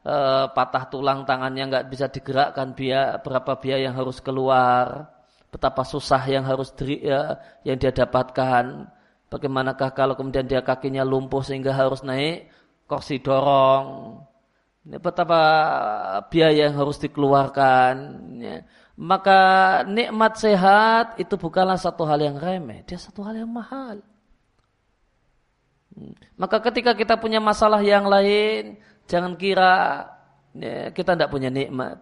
eh, 0.07 0.47
patah 0.51 0.85
tulang 0.91 1.27
tangannya 1.27 1.63
nggak 1.71 1.87
bisa 1.91 2.07
digerakkan 2.11 2.75
biaya 2.75 3.19
berapa 3.23 3.59
biaya 3.59 3.91
yang 3.91 3.97
harus 3.99 4.19
keluar, 4.23 5.11
betapa 5.51 5.83
susah 5.87 6.23
yang 6.27 6.43
harus 6.47 6.71
diri, 6.75 7.03
ya, 7.07 7.39
yang 7.67 7.79
dia 7.79 7.95
dapatkan. 7.95 8.91
Bagaimanakah 9.27 9.91
kalau 9.95 10.15
kemudian 10.15 10.47
dia 10.47 10.63
kakinya 10.63 11.03
lumpuh 11.03 11.43
sehingga 11.43 11.75
harus 11.75 12.03
naik 12.07 12.47
kursi 12.87 13.19
dorong. 13.19 14.19
Ini 14.87 15.03
betapa 15.03 15.43
biaya 16.31 16.71
yang 16.71 16.79
harus 16.79 16.99
dikeluarkan. 17.03 17.95
Ya 18.39 18.63
maka 18.97 19.41
nikmat 19.85 20.41
sehat 20.41 21.21
itu 21.21 21.37
bukanlah 21.37 21.77
satu 21.77 22.09
hal 22.09 22.17
yang 22.17 22.41
remeh, 22.41 22.81
dia 22.89 22.97
satu 22.97 23.21
hal 23.21 23.37
yang 23.37 23.53
mahal. 23.53 24.01
Hmm. 25.93 26.17
Maka 26.41 26.65
ketika 26.65 26.97
kita 26.97 27.21
punya 27.21 27.37
masalah 27.37 27.85
yang 27.85 28.09
lain, 28.09 28.81
jangan 29.05 29.37
kira 29.37 30.09
ya, 30.57 30.89
kita 30.97 31.13
tidak 31.13 31.29
punya 31.29 31.53
nikmat. 31.53 32.01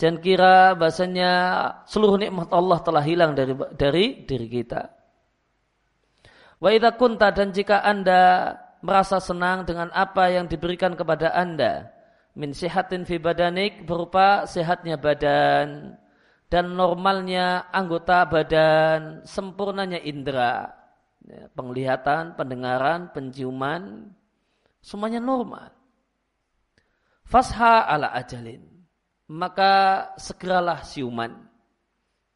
Jangan 0.00 0.18
kira 0.24 0.72
bahasanya 0.74 1.32
seluruh 1.84 2.16
nikmat 2.16 2.48
Allah 2.48 2.80
telah 2.80 3.04
hilang 3.04 3.36
dari 3.36 3.52
dari 3.76 4.24
diri 4.24 4.48
kita. 4.48 4.88
Wa 6.56 6.72
idza 6.72 6.96
kunta 6.96 7.36
dan 7.36 7.52
jika 7.52 7.84
Anda 7.84 8.56
merasa 8.80 9.20
senang 9.20 9.68
dengan 9.68 9.92
apa 9.92 10.32
yang 10.32 10.48
diberikan 10.48 10.96
kepada 10.96 11.36
Anda, 11.36 11.92
min 12.32 12.56
sihatin 12.56 13.04
fi 13.04 13.20
badanik 13.20 13.84
berupa 13.84 14.48
sehatnya 14.48 14.96
badan 14.96 15.98
dan 16.52 16.76
normalnya 16.76 17.72
anggota 17.72 18.28
badan, 18.28 19.24
sempurnanya 19.24 19.96
indera, 20.04 20.68
ya, 21.24 21.48
penglihatan, 21.56 22.36
pendengaran, 22.36 23.08
penciuman, 23.08 24.12
semuanya 24.84 25.16
normal. 25.16 25.72
Fasha 27.24 27.88
ala 27.88 28.12
ajalin, 28.12 28.60
maka 29.32 30.12
segeralah 30.20 30.84
siuman, 30.84 31.32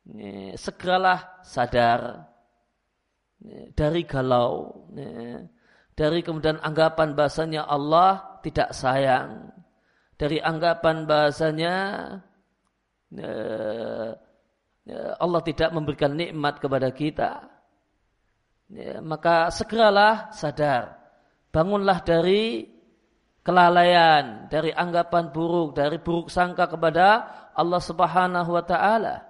ya, 0.09 0.57
segeralah 0.57 1.45
sadar. 1.45 2.25
Ya, 3.37 3.69
dari 3.77 4.09
galau, 4.09 4.89
dari 5.93 6.25
kemudian 6.25 6.57
anggapan 6.65 7.13
bahasanya 7.13 7.69
Allah 7.69 8.41
tidak 8.41 8.73
sayang, 8.73 9.53
dari 10.17 10.41
anggapan 10.41 11.05
bahasanya 11.05 11.77
eh, 13.13 14.11
eh, 14.89 15.13
Allah 15.21 15.43
tidak 15.45 15.71
memberikan 15.77 16.17
nikmat 16.17 16.57
kepada 16.57 16.89
kita, 16.91 17.45
ya, 18.73 18.99
maka 19.05 19.53
segeralah 19.53 20.33
sadar, 20.33 20.97
bangunlah 21.53 22.01
dari 22.01 22.65
kelalaian, 23.47 24.51
dari 24.51 24.75
anggapan 24.75 25.31
buruk, 25.31 25.77
dari 25.79 26.03
buruk 26.03 26.33
sangka 26.33 26.67
kepada 26.67 27.07
Allah 27.55 27.79
Subhanahu 27.79 28.51
wa 28.51 28.65
taala. 28.67 29.23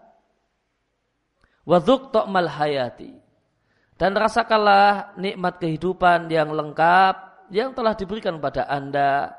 Waduk 1.66 2.14
mal 2.30 2.48
hayati. 2.48 3.12
Dan 3.96 4.12
rasakanlah 4.12 5.16
nikmat 5.18 5.58
kehidupan 5.58 6.28
yang 6.30 6.52
lengkap 6.52 7.48
yang 7.48 7.72
telah 7.72 7.96
diberikan 7.96 8.38
kepada 8.38 8.68
Anda 8.68 9.34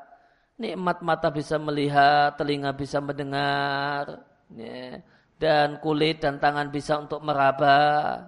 nikmat 0.58 1.00
mata 1.00 1.30
bisa 1.30 1.56
melihat, 1.56 2.34
telinga 2.34 2.74
bisa 2.74 2.98
mendengar, 2.98 4.26
ya, 4.52 5.00
dan 5.38 5.78
kulit 5.78 6.18
dan 6.18 6.42
tangan 6.42 6.68
bisa 6.68 6.98
untuk 6.98 7.22
meraba. 7.22 8.26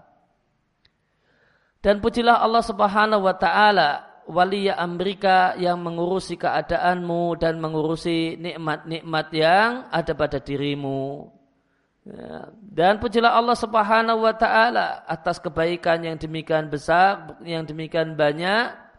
Dan 1.83 1.99
pujilah 1.99 2.39
Allah 2.39 2.63
Subhanahu 2.63 3.27
wa 3.27 3.35
taala 3.35 4.07
waliya 4.31 4.79
Amerika 4.79 5.59
yang 5.59 5.83
mengurusi 5.83 6.39
keadaanmu 6.39 7.35
dan 7.41 7.59
mengurusi 7.59 8.39
nikmat-nikmat 8.39 9.27
yang 9.35 9.91
ada 9.91 10.13
pada 10.15 10.39
dirimu. 10.39 11.27
Ya. 12.07 12.53
Dan 12.55 13.03
pujilah 13.03 13.35
Allah 13.35 13.59
Subhanahu 13.59 14.23
wa 14.23 14.35
taala 14.39 15.03
atas 15.09 15.43
kebaikan 15.43 16.07
yang 16.07 16.17
demikian 16.21 16.71
besar, 16.71 17.37
yang 17.43 17.67
demikian 17.67 18.15
banyak 18.15 18.89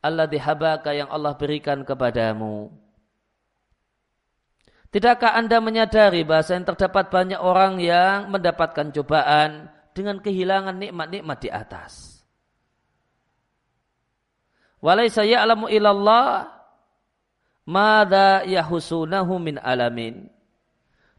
Allah 0.00 0.24
dihabaka 0.24 0.96
yang 0.96 1.12
Allah 1.12 1.36
berikan 1.36 1.84
kepadamu. 1.84 2.72
Tidakkah 4.90 5.38
Anda 5.38 5.62
menyadari 5.62 6.26
bahasa 6.26 6.58
yang 6.58 6.66
terdapat 6.66 7.14
banyak 7.14 7.38
orang 7.38 7.78
yang 7.78 8.26
mendapatkan 8.32 8.90
cobaan 8.90 9.70
dengan 9.94 10.18
kehilangan 10.18 10.74
nikmat-nikmat 10.80 11.38
di 11.38 11.50
atas? 11.52 12.24
Walaysa 14.80 15.22
ya'lamu 15.22 15.70
ilallah 15.70 16.48
mada 17.68 18.42
yahusunahu 18.48 19.36
min 19.38 19.56
alamin. 19.60 20.26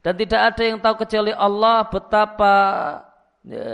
Dan 0.01 0.17
tidak 0.17 0.41
ada 0.51 0.63
yang 0.65 0.81
tahu 0.81 1.05
kecuali 1.05 1.29
Allah 1.29 1.85
betapa 1.85 2.55
ya, 3.45 3.69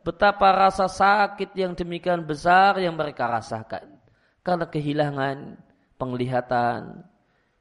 betapa 0.00 0.48
rasa 0.50 0.88
sakit 0.88 1.52
yang 1.52 1.76
demikian 1.76 2.24
besar 2.24 2.80
yang 2.80 2.96
mereka 2.96 3.28
rasakan. 3.28 3.97
Karena 4.48 4.64
kehilangan 4.64 5.60
penglihatan, 6.00 7.04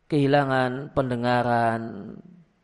kehilangan 0.07 0.95
pendengaran, 0.95 2.15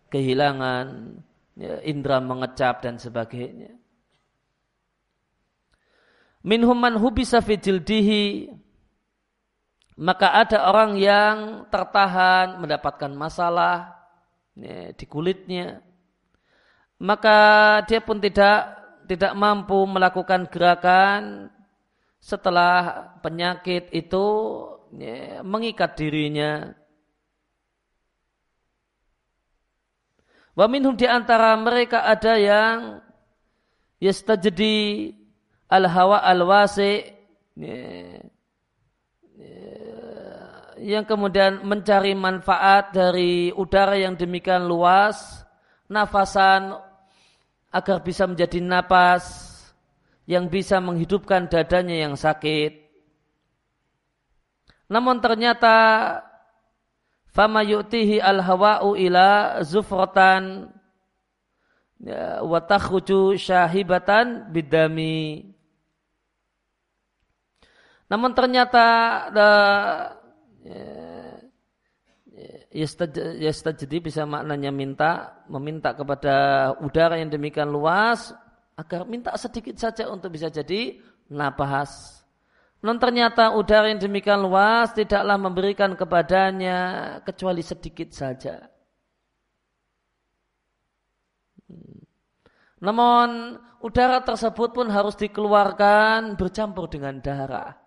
kehilangan 0.07 1.19
ya, 1.59 1.83
indera 1.83 2.23
mengecap 2.23 2.79
dan 2.79 2.95
sebagainya. 2.95 3.75
Minhum 6.39 6.79
man 6.79 6.95
hubisa 6.95 7.43
fi 7.43 7.59
jildihi 7.59 8.47
maka 9.99 10.39
ada 10.39 10.71
orang 10.71 10.95
yang 10.95 11.67
tertahan 11.67 12.63
mendapatkan 12.63 13.11
masalah 13.11 13.91
ya, 14.55 14.95
di 14.95 15.05
kulitnya, 15.05 15.83
maka 16.95 17.37
dia 17.91 17.99
pun 17.99 18.23
tidak 18.23 18.71
tidak 19.03 19.35
mampu 19.35 19.83
melakukan 19.83 20.47
gerakan 20.47 21.51
setelah 22.23 23.11
penyakit 23.19 23.91
itu 23.91 24.25
ya, 24.95 25.43
mengikat 25.43 25.99
dirinya. 25.99 26.71
Wa 30.55 30.71
minhum 30.71 30.95
di 30.95 31.03
antara 31.03 31.51
mereka 31.59 32.07
ada 32.07 32.39
yang 32.39 33.03
yastajdi 33.99 35.11
al 35.67 35.83
hawa 35.91 36.23
al 36.23 36.47
wasi 36.47 37.11
ya, 37.59 38.23
yang 40.79 41.03
kemudian 41.03 41.59
mencari 41.67 42.15
manfaat 42.15 42.95
dari 42.95 43.51
udara 43.51 43.99
yang 43.99 44.15
demikian 44.15 44.63
luas, 44.63 45.43
nafasan 45.91 46.79
agar 47.73 47.99
bisa 47.99 48.23
menjadi 48.29 48.63
napas 48.63 49.52
yang 50.23 50.47
bisa 50.47 50.79
menghidupkan 50.79 51.51
dadanya 51.51 52.07
yang 52.07 52.15
sakit. 52.15 52.79
Namun 54.87 55.19
ternyata 55.19 55.75
fama 57.31 57.63
yu'tihi 57.65 58.21
al-hawa'u 58.21 58.95
ila 58.95 59.59
zufratan 59.65 60.69
ya, 61.99 62.43
wa 62.45 62.59
takhruju 62.61 63.35
syahibatan 63.35 64.51
bidami. 64.53 65.49
Namun 68.07 68.31
ternyata 68.37 68.85
Ya, 72.73 72.89
jadi 73.53 73.97
bisa 74.01 74.25
maknanya 74.25 74.73
minta, 74.73 75.37
meminta 75.45 75.93
kepada 75.93 76.73
udara 76.81 77.21
yang 77.21 77.29
demikian 77.29 77.69
luas 77.69 78.33
agar 78.77 79.05
minta 79.05 79.33
sedikit 79.37 79.77
saja 79.77 80.09
untuk 80.09 80.33
bisa 80.33 80.49
jadi 80.49 80.97
napas. 81.29 82.21
Non 82.83 82.99
ternyata 82.99 83.55
udara 83.55 83.87
yang 83.87 84.01
demikian 84.01 84.43
luas 84.43 84.91
tidaklah 84.91 85.39
memberikan 85.39 85.95
kepadanya 85.95 86.79
kecuali 87.23 87.63
sedikit 87.63 88.11
saja. 88.11 88.59
Hmm. 91.71 92.03
Namun 92.83 93.55
udara 93.79 94.19
tersebut 94.19 94.75
pun 94.75 94.91
harus 94.91 95.15
dikeluarkan 95.15 96.35
bercampur 96.35 96.91
dengan 96.91 97.23
darah. 97.23 97.83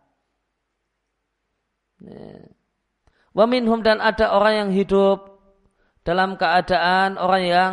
Wa 3.37 3.45
minhum 3.45 3.85
dan 3.85 4.01
ada 4.01 4.33
orang 4.33 4.55
yang 4.65 4.71
hidup 4.73 5.41
dalam 6.05 6.41
keadaan 6.41 7.21
orang 7.21 7.43
yang 7.45 7.73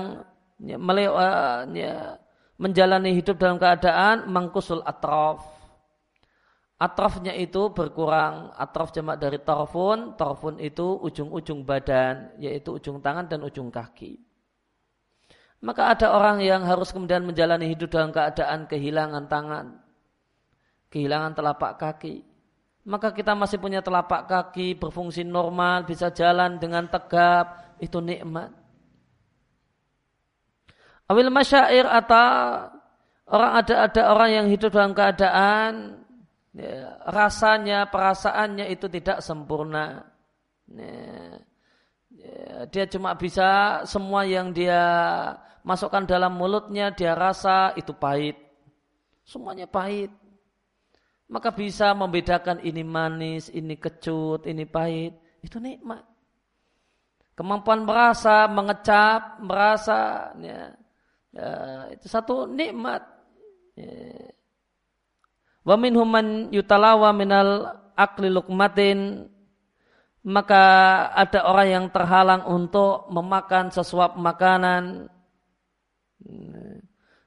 ya, 1.75 2.19
menjalani 2.57 3.13
hidup 3.15 3.37
dalam 3.37 3.57
keadaan 3.57 4.29
mangkusul 4.29 4.81
atraf. 4.85 5.43
Atrafnya 6.77 7.31
itu 7.37 7.71
berkurang. 7.71 8.51
Atraf 8.57 8.91
jamak 8.91 9.21
dari 9.21 9.39
tarfun. 9.39 10.19
Tarfun 10.19 10.59
itu 10.59 10.99
ujung-ujung 10.99 11.63
badan, 11.63 12.35
yaitu 12.37 12.75
ujung 12.75 12.99
tangan 12.99 13.29
dan 13.29 13.41
ujung 13.45 13.71
kaki. 13.71 14.19
Maka 15.63 15.95
ada 15.95 16.11
orang 16.11 16.43
yang 16.43 16.67
harus 16.67 16.91
kemudian 16.91 17.23
menjalani 17.23 17.71
hidup 17.71 17.87
dalam 17.87 18.11
keadaan 18.11 18.67
kehilangan 18.67 19.31
tangan, 19.31 19.79
kehilangan 20.91 21.39
telapak 21.39 21.79
kaki, 21.79 22.19
maka 22.83 23.15
kita 23.15 23.31
masih 23.31 23.63
punya 23.63 23.79
telapak 23.79 24.27
kaki 24.27 24.75
berfungsi 24.75 25.23
normal, 25.23 25.87
bisa 25.87 26.11
jalan 26.11 26.59
dengan 26.59 26.83
tegap, 26.91 27.79
itu 27.79 28.03
nikmat. 28.03 28.51
Awil 31.13 31.29
masyair 31.29 31.85
atau 31.85 32.73
orang 33.29 33.51
ada 33.61 33.75
ada 33.85 34.01
orang 34.09 34.29
yang 34.33 34.47
hidup 34.49 34.73
dalam 34.73 34.97
keadaan 34.97 36.01
ya, 36.57 36.97
rasanya, 37.05 37.85
perasaannya 37.93 38.65
itu 38.73 38.89
tidak 38.89 39.21
sempurna. 39.21 40.09
Ya, 40.73 41.37
ya, 42.09 42.65
dia 42.73 42.85
cuma 42.89 43.13
bisa 43.13 43.81
semua 43.85 44.25
yang 44.25 44.49
dia 44.49 44.81
masukkan 45.61 46.01
dalam 46.09 46.33
mulutnya 46.33 46.89
dia 46.89 47.13
rasa 47.13 47.77
itu 47.77 47.93
pahit. 47.93 48.41
Semuanya 49.23 49.69
pahit 49.69 50.09
maka 51.33 51.49
bisa 51.49 51.97
membedakan 51.97 52.61
ini 52.61 52.85
manis, 52.85 53.49
ini 53.49 53.73
kecut, 53.73 54.45
ini 54.45 54.69
pahit. 54.69 55.17
Itu 55.41 55.57
nikmat. 55.57 56.05
Kemampuan 57.33 57.81
merasa, 57.81 58.45
mengecap, 58.45 59.41
merasa, 59.41 60.29
ya, 60.37 60.77
ya, 61.33 61.49
itu 61.91 62.05
satu 62.07 62.45
nikmat. 62.45 63.01
Ya. 63.75 64.31
Wa 65.63 65.75
minhum 65.79 66.07
man 66.07 66.51
yutalawa 66.51 67.15
minal 67.15 67.71
akli 67.95 68.27
lukmatin 68.27 69.31
maka 70.23 70.63
ada 71.11 71.43
orang 71.51 71.67
yang 71.67 71.85
terhalang 71.91 72.47
untuk 72.47 73.11
memakan 73.11 73.71
sesuap 73.71 74.15
makanan 74.15 75.11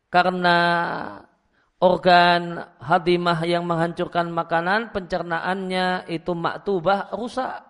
karena 0.09 0.59
organ 1.77 2.64
hadimah 2.81 3.45
yang 3.45 3.69
menghancurkan 3.69 4.33
makanan, 4.33 4.97
pencernaannya 4.97 6.09
itu 6.09 6.33
maktubah 6.33 7.12
rusak. 7.12 7.69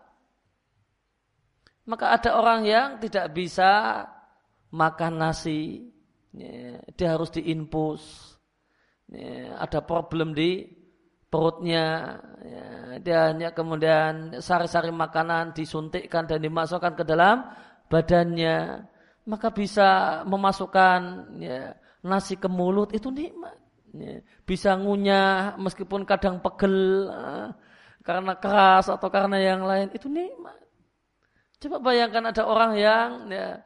Maka 1.86 2.18
ada 2.18 2.38
orang 2.38 2.66
yang 2.66 2.88
tidak 3.02 3.34
bisa 3.34 4.02
makan 4.70 5.22
nasi, 5.22 5.90
dia 6.92 7.08
harus 7.16 7.32
diinpus. 7.32 8.34
Ada 9.56 9.80
problem 9.86 10.36
di 10.36 10.66
perutnya, 11.26 12.16
ya, 12.42 12.66
dia 13.02 13.18
hanya 13.30 13.50
kemudian 13.50 14.38
sari-sari 14.38 14.94
makanan 14.94 15.52
disuntikkan 15.52 16.24
dan 16.24 16.38
dimasukkan 16.42 16.94
ke 16.94 17.04
dalam 17.04 17.42
badannya, 17.90 18.86
maka 19.26 19.50
bisa 19.50 20.22
memasukkan 20.26 21.00
ya, 21.42 21.74
nasi 22.06 22.38
ke 22.38 22.46
mulut 22.46 22.94
itu 22.94 23.10
nikmat. 23.10 23.58
Bisa 24.46 24.76
ngunyah 24.78 25.58
meskipun 25.58 26.06
kadang 26.06 26.38
pegel 26.44 27.08
eh, 27.10 27.48
karena 28.06 28.38
keras 28.38 28.86
atau 28.86 29.08
karena 29.10 29.40
yang 29.40 29.66
lain 29.66 29.90
itu 29.94 30.06
nikmat. 30.06 30.56
Coba 31.58 31.80
bayangkan 31.80 32.30
ada 32.30 32.42
orang 32.46 32.72
yang 32.78 33.08
ya, 33.32 33.64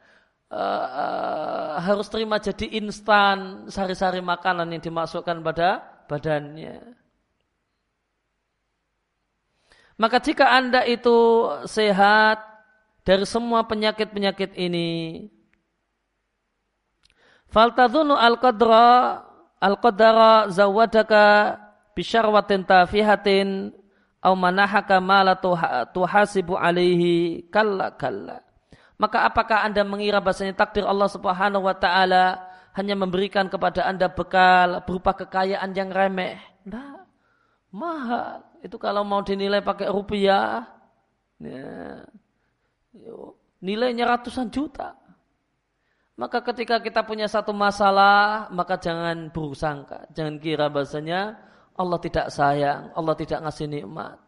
uh, 0.51 0.87
uh, 0.91 1.71
harus 1.79 2.11
terima 2.11 2.37
jadi 2.37 2.77
instan 2.77 3.71
sari-sari 3.71 4.19
makanan 4.19 4.75
yang 4.75 4.83
dimasukkan 4.83 5.39
pada 5.39 5.81
badannya. 6.11 6.99
Maka 9.95 10.17
jika 10.19 10.49
anda 10.51 10.81
itu 10.83 11.45
sehat, 11.69 12.51
dari 13.01 13.25
semua 13.25 13.65
penyakit-penyakit 13.65 14.53
ini. 14.57 15.29
Faltadhunu 17.51 18.15
al-qadra 18.15 19.21
al-qadara 19.59 20.47
zawadaka 20.49 21.57
bisyarwatin 21.97 22.63
tafihatin 22.63 23.75
au 24.23 24.33
manahaka 24.37 25.01
ma 25.03 25.25
la 25.25 25.35
tuhasibu 25.91 26.55
alaihi 26.55 27.45
kalla 27.51 27.91
kalla. 27.97 28.50
Maka 29.01 29.25
apakah 29.25 29.65
Anda 29.65 29.81
mengira 29.81 30.21
bahasanya 30.21 30.53
takdir 30.53 30.85
Allah 30.85 31.09
Subhanahu 31.09 31.65
wa 31.65 31.73
taala 31.73 32.37
hanya 32.77 32.93
memberikan 32.93 33.49
kepada 33.49 33.89
Anda 33.89 34.13
bekal 34.13 34.85
berupa 34.85 35.17
kekayaan 35.17 35.73
yang 35.73 35.89
remeh? 35.89 36.37
Nah, 36.69 37.09
mahal. 37.73 38.45
Itu 38.61 38.77
kalau 38.77 39.01
mau 39.01 39.25
dinilai 39.25 39.65
pakai 39.65 39.89
rupiah, 39.89 40.69
ya, 41.41 42.05
nilainya 43.65 44.05
ratusan 44.05 44.53
juta. 44.53 44.93
Maka 46.13 46.45
ketika 46.53 46.77
kita 46.77 47.01
punya 47.01 47.25
satu 47.25 47.57
masalah, 47.57 48.53
maka 48.53 48.77
jangan 48.77 49.33
bersangka, 49.33 50.05
jangan 50.13 50.37
kira 50.37 50.69
bahasanya 50.69 51.41
Allah 51.73 51.97
tidak 51.97 52.29
sayang, 52.29 52.93
Allah 52.93 53.17
tidak 53.17 53.41
ngasih 53.49 53.65
nikmat. 53.65 54.21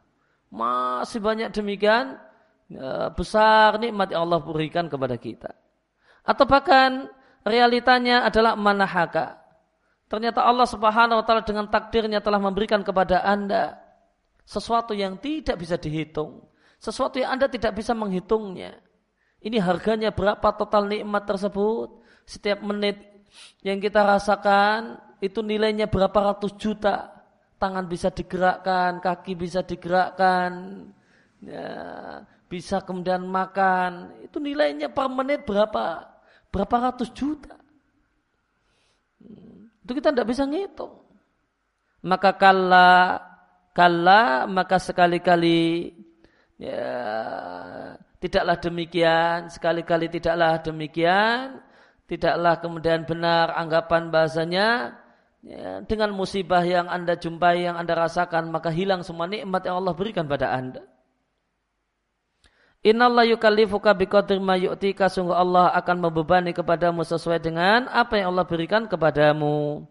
Masih 0.49 1.21
banyak 1.21 1.53
demikian 1.53 2.17
besar 3.13 3.77
nikmat 3.77 4.13
yang 4.13 4.25
Allah 4.25 4.41
berikan 4.41 4.89
kepada 4.89 5.15
kita. 5.17 5.51
Atau 6.23 6.47
bahkan 6.47 7.11
realitanya 7.43 8.23
adalah 8.23 8.55
manahaka. 8.55 9.39
Ternyata 10.07 10.45
Allah 10.45 10.67
Subhanahu 10.69 11.19
wa 11.21 11.25
taala 11.25 11.41
dengan 11.41 11.65
takdirnya 11.67 12.21
telah 12.21 12.37
memberikan 12.37 12.85
kepada 12.85 13.25
Anda 13.25 13.81
sesuatu 14.45 14.93
yang 14.93 15.17
tidak 15.17 15.57
bisa 15.57 15.79
dihitung, 15.79 16.43
sesuatu 16.77 17.17
yang 17.17 17.33
Anda 17.39 17.49
tidak 17.49 17.73
bisa 17.79 17.97
menghitungnya. 17.97 18.77
Ini 19.43 19.59
harganya 19.59 20.13
berapa 20.15 20.55
total 20.55 20.87
nikmat 20.87 21.27
tersebut? 21.27 21.99
Setiap 22.23 22.63
menit 22.63 23.01
yang 23.65 23.81
kita 23.83 24.05
rasakan 24.05 25.01
itu 25.19 25.43
nilainya 25.43 25.91
berapa 25.91 26.31
ratus 26.31 26.55
juta. 26.55 27.11
Tangan 27.59 27.87
bisa 27.87 28.11
digerakkan, 28.11 28.99
kaki 28.99 29.39
bisa 29.39 29.63
digerakkan, 29.63 30.83
ya, 31.39 31.67
bisa 32.53 32.85
kemudian 32.85 33.25
makan. 33.25 34.13
Itu 34.21 34.37
nilainya 34.37 34.93
per 34.93 35.09
menit 35.09 35.41
berapa? 35.41 36.05
Berapa 36.53 36.75
ratus 36.93 37.09
juta. 37.17 37.57
Itu 39.81 39.91
kita 39.97 40.13
tidak 40.13 40.29
bisa 40.29 40.45
ngitung. 40.45 41.01
Maka 42.05 42.37
kala 42.37 43.17
kala 43.73 44.45
maka 44.45 44.77
sekali-kali 44.77 45.97
ya, 46.61 46.93
Tidaklah 48.21 48.55
demikian, 48.55 49.51
sekali-kali 49.51 50.07
tidaklah 50.07 50.55
demikian, 50.63 51.59
tidaklah 52.07 52.55
kemudian 52.55 53.03
benar 53.03 53.51
anggapan 53.51 54.15
bahasanya 54.15 54.95
ya, 55.43 55.83
dengan 55.83 56.15
musibah 56.15 56.63
yang 56.63 56.87
anda 56.87 57.19
jumpai, 57.19 57.67
yang 57.67 57.75
anda 57.75 57.91
rasakan, 57.91 58.47
maka 58.47 58.71
hilang 58.71 59.03
semua 59.03 59.27
nikmat 59.27 59.67
yang 59.67 59.83
Allah 59.83 59.91
berikan 59.91 60.23
pada 60.23 60.55
anda. 60.55 60.87
Innallah 62.83 63.23
yukallifuka 63.23 63.95
biqadri 63.95 64.43
ma 64.43 64.59
yu'tika 64.59 65.07
sungguh 65.07 65.31
Allah 65.31 65.71
akan 65.71 66.03
membebani 66.03 66.51
kepadamu 66.51 67.07
sesuai 67.07 67.39
dengan 67.39 67.87
apa 67.87 68.19
yang 68.19 68.35
Allah 68.35 68.43
berikan 68.43 68.91
kepadamu. 68.91 69.87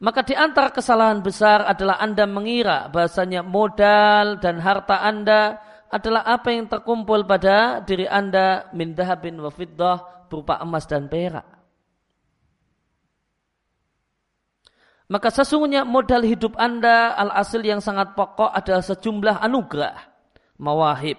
Maka 0.00 0.24
di 0.24 0.32
antara 0.32 0.72
kesalahan 0.72 1.20
besar 1.20 1.68
adalah 1.68 2.00
Anda 2.00 2.24
mengira 2.24 2.88
bahasanya 2.88 3.44
modal 3.44 4.40
dan 4.40 4.60
harta 4.60 5.04
Anda 5.04 5.60
adalah 5.92 6.24
apa 6.24 6.48
yang 6.52 6.68
terkumpul 6.68 7.24
pada 7.28 7.84
diri 7.84 8.08
Anda 8.08 8.68
min 8.72 8.96
dahabin 8.96 9.36
wa 9.40 9.52
fiddah 9.52 10.28
berupa 10.32 10.60
emas 10.64 10.84
dan 10.84 11.08
perak. 11.08 11.55
Maka 15.06 15.30
sesungguhnya 15.30 15.86
modal 15.86 16.26
hidup 16.26 16.58
Anda 16.58 17.14
al-asil 17.14 17.62
yang 17.62 17.78
sangat 17.78 18.18
pokok 18.18 18.50
adalah 18.50 18.82
sejumlah 18.82 19.38
anugerah, 19.38 20.02
mawahib. 20.58 21.14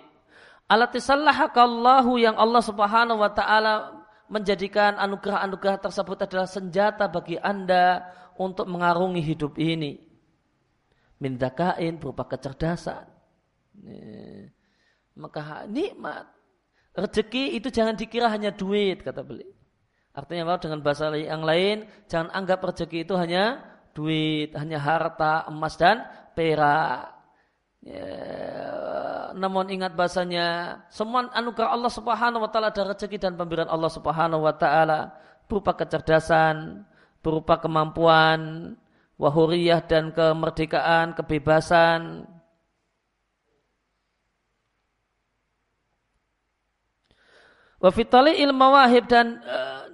Alatisallahakallahu 0.68 2.20
yang 2.20 2.36
Allah 2.36 2.60
subhanahu 2.60 3.24
wa 3.24 3.32
ta'ala 3.32 4.04
menjadikan 4.28 5.00
anugerah-anugerah 5.00 5.80
tersebut 5.80 6.28
adalah 6.28 6.44
senjata 6.44 7.08
bagi 7.08 7.40
Anda 7.40 8.04
untuk 8.36 8.68
mengarungi 8.68 9.24
hidup 9.24 9.56
ini. 9.56 9.96
Mindakain 11.24 11.96
berupa 11.96 12.28
kecerdasan. 12.28 13.08
Maka 15.16 15.64
nikmat. 15.72 16.28
Rezeki 16.92 17.56
itu 17.56 17.72
jangan 17.72 17.96
dikira 17.96 18.28
hanya 18.28 18.52
duit, 18.52 19.00
kata 19.00 19.24
beliau. 19.24 19.48
Artinya 20.12 20.50
apa? 20.50 20.66
Dengan 20.66 20.84
bahasa 20.84 21.14
yang 21.16 21.46
lain, 21.46 21.88
jangan 22.10 22.34
anggap 22.36 22.60
rezeki 22.68 23.06
itu 23.06 23.14
hanya 23.16 23.77
duit, 23.98 24.54
hanya 24.54 24.78
harta, 24.78 25.50
emas 25.50 25.74
dan 25.74 26.06
perak. 26.38 27.18
Ya, 27.82 28.06
namun 29.34 29.70
ingat 29.74 29.98
bahasanya 29.98 30.82
semua 30.94 31.30
anugerah 31.34 31.74
Allah 31.74 31.94
Subhanahu 31.94 32.46
wa 32.46 32.50
taala 32.50 32.70
ada 32.70 32.94
rezeki 32.94 33.18
dan 33.18 33.34
pemberian 33.34 33.70
Allah 33.70 33.90
Subhanahu 33.90 34.46
wa 34.46 34.54
taala 34.54 35.14
berupa 35.50 35.74
kecerdasan, 35.74 36.86
berupa 37.22 37.58
kemampuan, 37.58 38.74
wahuriyah 39.18 39.86
dan 39.86 40.14
kemerdekaan, 40.14 41.14
kebebasan. 41.18 42.26
Wafitali 47.78 48.42
ilmu 48.42 48.74
wahib 48.74 49.06
dan 49.06 49.38
eh, 49.38 49.86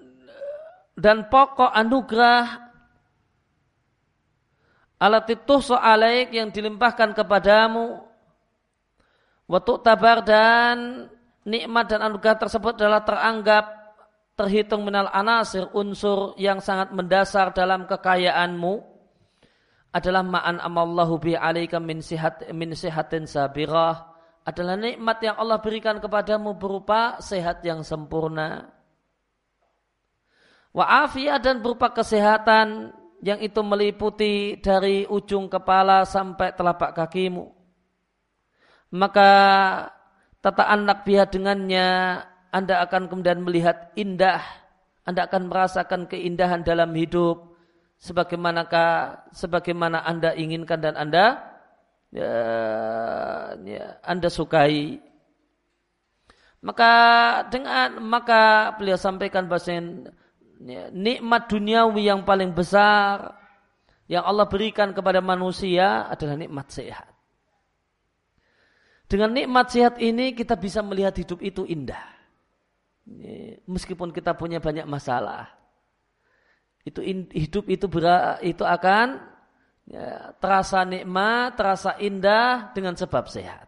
dan 0.95 1.27
pokok 1.27 1.67
anugerah 1.67 2.62
alat 5.03 5.27
itu 5.35 5.59
soalaik 5.59 6.31
yang 6.31 6.47
dilimpahkan 6.47 7.11
kepadamu. 7.11 7.99
Waktu 9.51 9.73
tabar 9.83 10.23
dan 10.23 11.11
nikmat 11.43 11.91
dan 11.91 12.07
anugerah 12.07 12.39
tersebut 12.39 12.79
adalah 12.79 13.03
teranggap 13.03 13.67
terhitung 14.39 14.87
minal 14.87 15.11
anasir 15.11 15.67
unsur 15.75 16.39
yang 16.39 16.63
sangat 16.63 16.95
mendasar 16.95 17.51
dalam 17.51 17.83
kekayaanmu. 17.83 18.95
Adalah 19.93 20.25
ma'an 20.25 20.57
amallahu 20.57 21.21
bi 21.21 21.37
alaika 21.37 21.77
min 21.77 21.99
sihat 21.99 22.49
min 22.55 22.71
sihatin 22.73 23.27
sabirah. 23.27 24.09
Adalah 24.47 24.79
nikmat 24.79 25.21
yang 25.21 25.35
Allah 25.37 25.59
berikan 25.59 25.99
kepadamu 25.99 26.55
berupa 26.55 27.19
sehat 27.19 27.61
yang 27.61 27.85
sempurna. 27.85 28.73
Wa 30.73 31.05
afiyah 31.05 31.37
dan 31.37 31.61
berupa 31.61 31.93
kesehatan 31.93 32.89
yang 33.23 33.39
itu 33.39 33.63
meliputi 33.63 34.59
dari 34.59 35.07
ujung 35.07 35.47
kepala 35.47 36.03
sampai 36.03 36.51
telapak 36.51 36.91
kakimu. 36.91 37.47
Maka 38.93 39.31
tata 40.43 40.67
anak 40.67 41.07
biha 41.07 41.25
dengannya 41.25 42.19
anda 42.53 42.85
akan 42.85 43.09
kemudian 43.09 43.41
melihat 43.41 43.89
indah, 43.97 44.37
Anda 45.09 45.25
akan 45.25 45.49
merasakan 45.49 46.05
keindahan 46.05 46.61
dalam 46.61 46.93
hidup. 46.93 47.57
Sebagaimanakah 47.97 49.25
sebagaimana 49.33 50.05
Anda 50.05 50.37
inginkan 50.37 50.79
dan 50.85 50.93
Anda 50.93 51.41
ya, 52.13 52.33
ya, 53.65 53.97
Anda 54.05 54.29
sukai. 54.29 55.01
Maka 56.61 56.93
dengan 57.49 57.99
maka 58.05 58.71
beliau 58.77 59.01
sampaikan 59.01 59.49
bahasa 59.49 59.81
nikmat 60.91 61.51
duniawi 61.51 62.07
yang 62.07 62.23
paling 62.23 62.55
besar 62.55 63.35
yang 64.07 64.23
Allah 64.23 64.47
berikan 64.47 64.95
kepada 64.95 65.19
manusia 65.19 66.07
adalah 66.07 66.39
nikmat 66.39 66.71
sehat. 66.71 67.11
Dengan 69.11 69.35
nikmat 69.35 69.69
sehat 69.69 69.99
ini 69.99 70.31
kita 70.33 70.55
bisa 70.55 70.79
melihat 70.79 71.13
hidup 71.19 71.43
itu 71.43 71.67
indah 71.67 72.13
meskipun 73.67 74.15
kita 74.15 74.35
punya 74.35 74.63
banyak 74.63 74.87
masalah, 74.87 75.51
itu 76.87 77.03
hidup 77.31 77.67
itu 77.67 77.87
itu 78.43 78.63
akan 78.63 79.19
ya, 79.87 80.31
terasa 80.39 80.87
nikmat, 80.87 81.55
terasa 81.59 81.99
indah 81.99 82.71
dengan 82.71 82.95
sebab 82.95 83.27
sehat. 83.27 83.67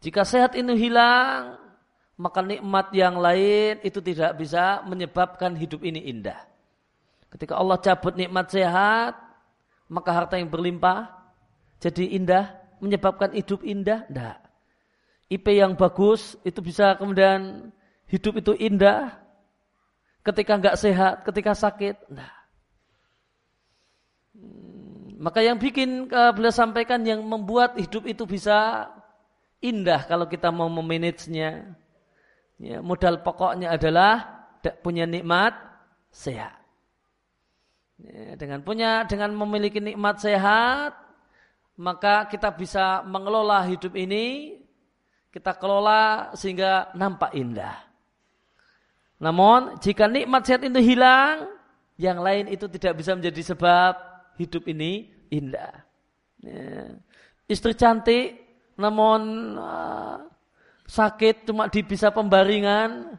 Jika 0.00 0.24
sehat 0.24 0.56
ini 0.56 0.72
hilang, 0.80 1.60
maka 2.20 2.44
nikmat 2.44 2.92
yang 2.92 3.16
lain 3.16 3.80
itu 3.80 4.04
tidak 4.04 4.36
bisa 4.36 4.84
menyebabkan 4.84 5.56
hidup 5.56 5.80
ini 5.80 6.04
indah. 6.12 6.36
Ketika 7.32 7.56
Allah 7.56 7.80
cabut 7.80 8.12
nikmat 8.12 8.52
sehat, 8.52 9.16
maka 9.88 10.12
harta 10.12 10.36
yang 10.36 10.52
berlimpah 10.52 11.08
jadi 11.80 12.12
indah, 12.20 12.52
menyebabkan 12.84 13.32
hidup 13.32 13.64
indah? 13.64 14.04
Tidak. 14.04 14.36
IP 15.32 15.46
yang 15.48 15.72
bagus 15.80 16.36
itu 16.44 16.60
bisa 16.60 16.92
kemudian 17.00 17.72
hidup 18.10 18.36
itu 18.36 18.52
indah 18.52 19.16
ketika 20.20 20.60
nggak 20.60 20.76
sehat, 20.76 21.24
ketika 21.24 21.56
sakit. 21.56 21.96
Nah. 22.12 22.28
Maka 25.16 25.40
yang 25.40 25.56
bikin 25.56 26.10
uh, 26.12 26.36
beliau 26.36 26.52
sampaikan 26.52 27.00
yang 27.00 27.24
membuat 27.24 27.80
hidup 27.80 28.04
itu 28.04 28.28
bisa 28.28 28.90
indah 29.64 30.04
kalau 30.04 30.28
kita 30.28 30.52
mau 30.52 30.68
memanagenya. 30.68 31.80
Ya, 32.60 32.84
modal 32.84 33.24
pokoknya 33.24 33.72
adalah 33.72 34.44
punya 34.84 35.08
nikmat 35.08 35.56
sehat. 36.12 36.60
Ya, 37.96 38.36
dengan 38.36 38.60
punya 38.60 39.08
dengan 39.08 39.32
memiliki 39.32 39.80
nikmat 39.80 40.20
sehat, 40.20 40.92
maka 41.80 42.28
kita 42.28 42.52
bisa 42.52 43.00
mengelola 43.08 43.64
hidup 43.64 43.96
ini, 43.96 44.60
kita 45.32 45.56
kelola 45.56 46.36
sehingga 46.36 46.92
nampak 46.92 47.32
indah. 47.32 47.80
Namun 49.16 49.80
jika 49.80 50.04
nikmat 50.04 50.44
sehat 50.44 50.60
itu 50.60 50.80
hilang, 50.84 51.48
yang 51.96 52.20
lain 52.20 52.48
itu 52.52 52.68
tidak 52.68 53.00
bisa 53.00 53.16
menjadi 53.16 53.56
sebab 53.56 53.92
hidup 54.36 54.68
ini 54.68 55.08
indah. 55.32 55.84
Ya. 56.44 56.96
Istri 57.48 57.72
cantik, 57.76 58.40
namun 58.80 59.20
uh, 59.60 60.29
sakit 60.90 61.46
cuma 61.46 61.70
di 61.70 61.86
bisa 61.86 62.10
pembaringan, 62.10 63.14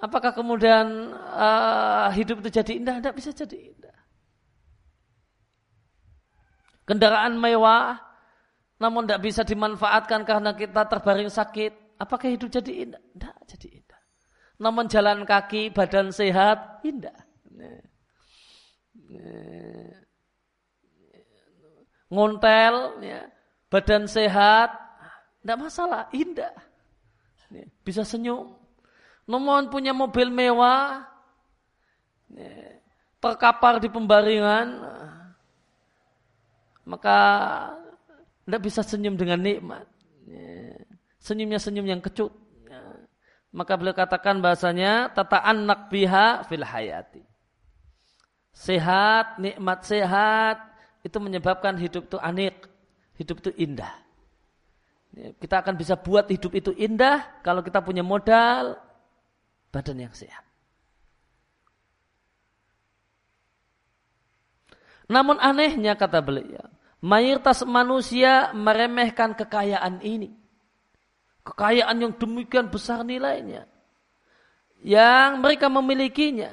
apakah 0.00 0.32
kemudian 0.32 1.12
uh, 1.12 2.08
hidup 2.16 2.40
itu 2.40 2.56
jadi 2.56 2.72
indah? 2.80 2.96
Tidak 3.04 3.14
bisa 3.14 3.30
jadi 3.36 3.76
indah. 3.76 3.98
Kendaraan 6.88 7.36
mewah, 7.36 8.00
namun 8.80 9.04
tidak 9.04 9.20
bisa 9.28 9.44
dimanfaatkan 9.44 10.24
karena 10.24 10.56
kita 10.56 10.88
terbaring 10.88 11.28
sakit. 11.28 12.00
Apakah 12.00 12.32
hidup 12.32 12.48
jadi 12.48 12.88
indah? 12.88 13.02
Tidak 13.12 13.36
jadi 13.44 13.68
indah. 13.84 14.00
Namun 14.56 14.88
jalan 14.88 15.28
kaki, 15.28 15.68
badan 15.76 16.08
sehat, 16.08 16.80
indah. 16.80 17.14
Ngontel, 22.08 23.04
ya, 23.04 23.28
badan 23.68 24.08
sehat, 24.08 24.87
tidak 25.42 25.58
masalah, 25.58 26.02
indah. 26.12 26.54
Bisa 27.86 28.04
senyum. 28.04 28.52
Namun 29.28 29.68
punya 29.72 29.92
mobil 29.92 30.28
mewah, 30.32 31.04
terkapar 33.20 33.80
di 33.80 33.88
pembaringan, 33.88 34.84
maka 36.88 37.18
tidak 38.44 38.60
bisa 38.64 38.80
senyum 38.80 39.16
dengan 39.16 39.40
nikmat. 39.40 39.84
Senyumnya 41.20 41.60
senyum 41.60 41.84
yang 41.84 42.00
kecut. 42.00 42.32
Maka 43.48 43.80
beliau 43.80 43.96
katakan 43.96 44.44
bahasanya 44.44 45.08
tata 45.12 45.40
anak 45.40 45.88
biha 45.88 46.44
fil 46.44 46.64
hayati. 46.64 47.24
Sehat, 48.52 49.40
nikmat 49.40 49.88
sehat 49.88 50.60
itu 51.00 51.16
menyebabkan 51.16 51.78
hidup 51.80 52.10
itu 52.10 52.18
anik, 52.20 52.68
hidup 53.16 53.40
itu 53.40 53.50
indah. 53.56 53.92
Kita 55.16 55.64
akan 55.64 55.74
bisa 55.74 55.98
buat 55.98 56.28
hidup 56.30 56.52
itu 56.54 56.70
indah 56.76 57.42
kalau 57.42 57.64
kita 57.64 57.82
punya 57.82 58.04
modal 58.06 58.78
badan 59.72 60.06
yang 60.06 60.14
sehat. 60.14 60.44
Namun 65.08 65.40
anehnya 65.40 65.96
kata 65.96 66.20
beliau, 66.20 66.68
mayoritas 67.00 67.64
manusia 67.64 68.52
meremehkan 68.52 69.32
kekayaan 69.32 70.04
ini. 70.04 70.36
Kekayaan 71.42 71.96
yang 71.96 72.12
demikian 72.20 72.68
besar 72.68 73.00
nilainya. 73.02 73.64
Yang 74.84 75.30
mereka 75.40 75.66
memilikinya 75.72 76.52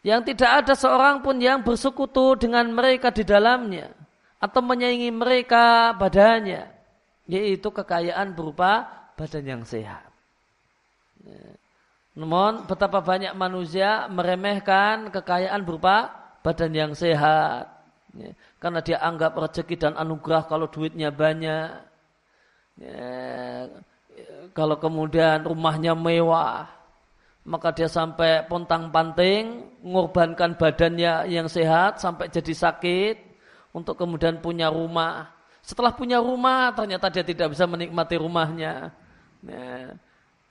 yang 0.00 0.24
tidak 0.24 0.64
ada 0.64 0.72
seorang 0.72 1.20
pun 1.20 1.36
yang 1.36 1.60
bersekutu 1.60 2.32
dengan 2.40 2.72
mereka 2.72 3.12
di 3.12 3.20
dalamnya 3.20 3.92
atau 4.40 4.64
menyaingi 4.64 5.12
mereka 5.12 5.92
badannya 5.92 6.79
yaitu 7.30 7.70
kekayaan 7.70 8.34
berupa 8.34 8.90
badan 9.14 9.44
yang 9.46 9.62
sehat. 9.62 10.10
Ya. 11.22 11.54
Namun 12.18 12.66
betapa 12.66 12.98
banyak 12.98 13.32
manusia 13.38 14.10
meremehkan 14.10 15.14
kekayaan 15.14 15.62
berupa 15.62 16.10
badan 16.42 16.74
yang 16.74 16.92
sehat. 16.92 17.70
Ya. 18.18 18.34
Karena 18.58 18.82
dia 18.82 18.98
anggap 18.98 19.38
rezeki 19.38 19.78
dan 19.78 19.94
anugerah 19.94 20.50
kalau 20.50 20.66
duitnya 20.66 21.14
banyak. 21.14 21.70
Ya. 22.82 23.08
Kalau 24.50 24.76
kemudian 24.82 25.46
rumahnya 25.46 25.94
mewah 25.94 26.80
maka 27.48 27.72
dia 27.72 27.88
sampai 27.88 28.44
pontang 28.44 28.92
panting, 28.92 29.64
mengorbankan 29.80 30.60
badannya 30.60 31.26
yang 31.32 31.48
sehat 31.48 31.96
sampai 31.96 32.28
jadi 32.28 32.52
sakit 32.52 33.16
untuk 33.72 33.96
kemudian 33.96 34.44
punya 34.44 34.68
rumah. 34.68 35.39
Setelah 35.70 35.94
punya 35.94 36.18
rumah, 36.18 36.74
ternyata 36.74 37.06
dia 37.14 37.22
tidak 37.22 37.54
bisa 37.54 37.62
menikmati 37.62 38.18
rumahnya. 38.18 38.90
Ya, 39.46 39.94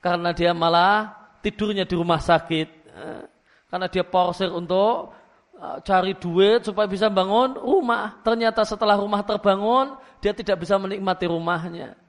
karena 0.00 0.32
dia 0.32 0.56
malah 0.56 1.12
tidurnya 1.44 1.84
di 1.84 1.92
rumah 1.92 2.24
sakit. 2.24 2.68
Ya, 2.88 3.28
karena 3.68 3.86
dia 3.92 4.00
porsir 4.00 4.48
untuk 4.48 5.12
uh, 5.60 5.76
cari 5.84 6.16
duit 6.16 6.64
supaya 6.64 6.88
bisa 6.88 7.12
bangun 7.12 7.60
rumah. 7.60 8.16
Ternyata 8.24 8.64
setelah 8.64 8.96
rumah 8.96 9.20
terbangun, 9.20 10.00
dia 10.24 10.32
tidak 10.32 10.64
bisa 10.64 10.80
menikmati 10.80 11.28
rumahnya. 11.28 12.00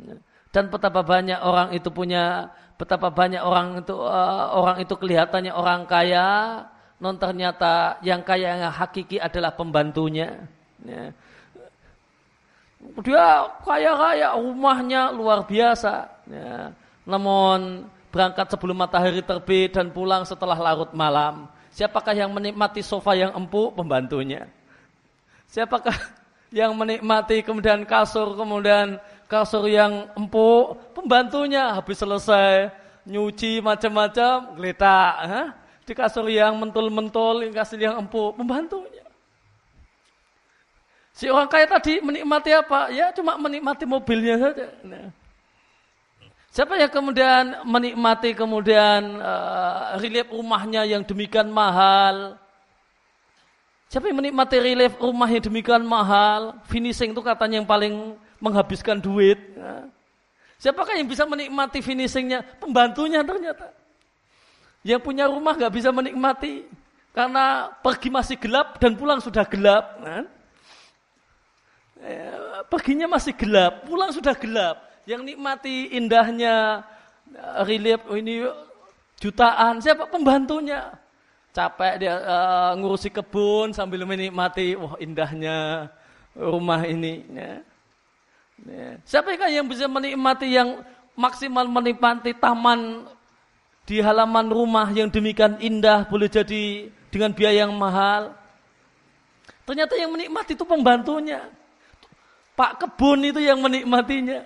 Ya, 0.00 0.16
dan 0.48 0.72
betapa 0.72 1.04
banyak 1.04 1.44
orang 1.44 1.76
itu 1.76 1.92
punya 1.92 2.48
betapa 2.80 3.12
banyak 3.12 3.44
orang 3.44 3.84
itu 3.84 3.92
uh, 3.92 4.56
orang 4.56 4.80
itu 4.80 4.96
kelihatannya 4.96 5.52
orang 5.52 5.84
kaya, 5.84 6.64
non 6.96 7.20
ternyata 7.20 8.00
yang 8.00 8.24
kaya 8.24 8.56
yang 8.56 8.72
hakiki 8.72 9.20
adalah 9.20 9.52
pembantunya. 9.52 10.48
Ya. 10.80 11.12
Dia 12.78 13.50
kaya-kaya, 13.66 14.38
rumahnya 14.38 15.10
luar 15.10 15.42
biasa. 15.44 16.06
Ya. 16.30 16.70
Namun 17.02 17.90
berangkat 18.14 18.54
sebelum 18.54 18.78
matahari 18.78 19.20
terbit 19.20 19.74
dan 19.74 19.90
pulang 19.90 20.22
setelah 20.22 20.56
larut 20.56 20.90
malam. 20.94 21.50
Siapakah 21.74 22.14
yang 22.14 22.30
menikmati 22.32 22.82
sofa 22.82 23.14
yang 23.18 23.34
empuk? 23.34 23.74
Pembantunya. 23.74 24.46
Siapakah 25.48 25.94
yang 26.48 26.72
menikmati 26.72 27.44
kemudian 27.44 27.84
kasur, 27.84 28.32
kemudian 28.36 28.96
kasur 29.28 29.68
yang 29.68 30.08
empuk, 30.16 30.80
pembantunya 30.96 31.76
habis 31.76 32.00
selesai 32.00 32.72
nyuci 33.04 33.60
macam-macam, 33.60 34.56
geletak. 34.56 35.12
Di 35.84 35.92
kasur 35.96 36.28
yang 36.28 36.56
mentul-mentul, 36.60 37.48
kasur 37.52 37.80
yang 37.80 37.96
empuk, 38.00 38.36
pembantunya. 38.36 38.97
Si 41.18 41.26
orang 41.26 41.50
kaya 41.50 41.66
tadi 41.66 41.98
menikmati 41.98 42.54
apa? 42.54 42.94
Ya 42.94 43.10
cuma 43.10 43.34
menikmati 43.34 43.82
mobilnya 43.82 44.38
saja. 44.38 44.70
Nah. 44.86 45.10
Siapa 46.54 46.78
yang 46.78 46.94
kemudian 46.94 47.58
menikmati 47.66 48.38
kemudian 48.38 49.18
uh, 49.18 49.98
relief 49.98 50.30
rumahnya 50.30 50.86
yang 50.86 51.02
demikian 51.02 51.50
mahal? 51.50 52.38
Siapa 53.90 54.06
yang 54.06 54.22
menikmati 54.22 54.62
relief 54.62 54.94
rumah 55.02 55.26
yang 55.26 55.42
demikian 55.42 55.82
mahal? 55.82 56.54
Finishing 56.70 57.10
itu 57.10 57.22
katanya 57.26 57.58
yang 57.58 57.66
paling 57.66 58.14
menghabiskan 58.38 59.02
duit. 59.02 59.42
Ya. 59.58 59.90
Siapakah 60.62 61.02
yang 61.02 61.10
bisa 61.10 61.26
menikmati 61.26 61.82
finishingnya? 61.82 62.46
Pembantunya 62.62 63.26
ternyata. 63.26 63.74
Yang 64.86 65.02
punya 65.02 65.26
rumah 65.26 65.58
nggak 65.58 65.74
bisa 65.74 65.90
menikmati 65.90 66.62
karena 67.10 67.74
pergi 67.82 68.06
masih 68.06 68.38
gelap 68.38 68.78
dan 68.78 68.94
pulang 68.94 69.18
sudah 69.18 69.42
gelap. 69.50 69.98
Kan? 69.98 70.37
Eh, 71.98 72.62
perginya 72.70 73.10
masih 73.10 73.34
gelap, 73.34 73.82
pulang 73.86 74.14
sudah 74.14 74.34
gelap. 74.38 74.86
Yang 75.02 75.34
nikmati 75.34 75.98
indahnya 75.98 76.86
eh, 77.34 77.60
relief 77.66 78.02
ini 78.14 78.46
jutaan. 79.18 79.82
Siapa 79.82 80.06
pembantunya? 80.06 80.94
Capek 81.48 81.94
dia 81.98 82.14
uh, 82.22 82.72
ngurusi 82.78 83.10
kebun 83.10 83.74
sambil 83.74 84.06
menikmati, 84.06 84.78
wah 84.78 84.94
indahnya 85.02 85.90
rumah 86.38 86.86
ini. 86.86 87.26
Ya. 87.34 87.52
Ya. 88.62 88.90
Siapa 89.02 89.34
yang 89.50 89.66
bisa 89.66 89.90
menikmati 89.90 90.54
yang 90.54 90.86
maksimal 91.18 91.66
menikmati 91.66 92.30
taman 92.36 93.10
di 93.88 93.98
halaman 93.98 94.46
rumah 94.46 94.86
yang 94.94 95.10
demikian 95.10 95.58
indah 95.58 96.06
boleh 96.06 96.30
jadi 96.30 96.94
dengan 97.10 97.34
biaya 97.34 97.66
yang 97.66 97.74
mahal. 97.74 98.36
Ternyata 99.66 99.98
yang 99.98 100.14
menikmati 100.14 100.54
itu 100.54 100.62
pembantunya. 100.62 101.42
Pak 102.58 102.82
kebun 102.82 103.22
itu 103.22 103.38
yang 103.38 103.62
menikmatinya. 103.62 104.42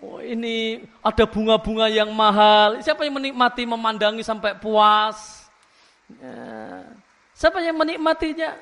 Oh 0.00 0.16
ini 0.24 0.80
ada 1.04 1.28
bunga-bunga 1.28 1.92
yang 1.92 2.08
mahal. 2.08 2.80
Siapa 2.80 3.04
yang 3.04 3.20
menikmati 3.20 3.68
memandangi 3.68 4.24
sampai 4.24 4.56
puas? 4.56 5.44
Ya. 6.08 6.88
Siapa 7.36 7.60
yang 7.60 7.76
menikmatinya? 7.76 8.56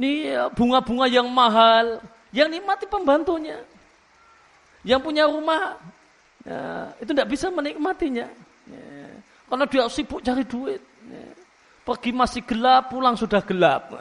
Ini 0.00 0.32
bunga-bunga 0.56 1.04
yang 1.04 1.28
mahal. 1.28 2.00
Yang 2.32 2.48
nikmati 2.56 2.88
pembantunya. 2.88 3.60
Yang 4.80 5.00
punya 5.04 5.28
rumah, 5.28 5.76
ya, 6.40 6.88
itu 6.96 7.12
tidak 7.12 7.28
bisa 7.28 7.52
menikmatinya. 7.52 8.24
Ya, 8.64 9.04
karena 9.44 9.64
dia 9.68 9.84
sibuk 9.92 10.24
cari 10.24 10.40
duit. 10.48 10.80
Ya. 11.04 11.26
Pergi 11.84 12.16
masih 12.16 12.40
gelap, 12.48 12.88
pulang 12.88 13.12
sudah 13.18 13.44
gelap. 13.44 13.92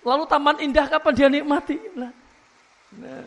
Lalu 0.00 0.24
taman 0.24 0.56
indah 0.64 0.88
kapan 0.88 1.12
dia 1.12 1.28
nikmati? 1.28 1.76
Nah, 1.92 2.08
nah. 2.96 3.26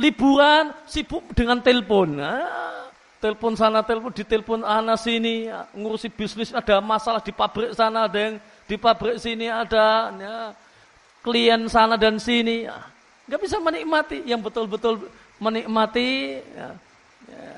Liburan 0.00 0.72
sibuk 0.88 1.28
dengan 1.36 1.60
telepon. 1.60 2.16
Nah, 2.16 2.88
telepon 3.20 3.52
sana, 3.52 3.84
telepon 3.84 4.08
di 4.16 4.24
telepon 4.24 4.64
ana 4.64 4.96
sini, 4.96 5.52
ngurusi 5.76 6.08
bisnis 6.08 6.56
ada 6.56 6.80
masalah 6.80 7.20
di 7.20 7.36
pabrik 7.36 7.76
sana, 7.76 8.08
ada 8.08 8.16
yang 8.16 8.36
di 8.64 8.76
pabrik 8.80 9.20
sini 9.20 9.52
ada 9.52 10.08
ya, 10.16 10.34
klien 11.20 11.68
sana 11.68 12.00
dan 12.00 12.16
sini. 12.16 12.64
Ya, 12.64 12.80
nggak 13.28 13.40
bisa 13.44 13.60
menikmati 13.60 14.24
yang 14.24 14.40
betul-betul 14.40 15.04
menikmati 15.36 16.40
ya, 16.40 16.68
ya, 17.28 17.52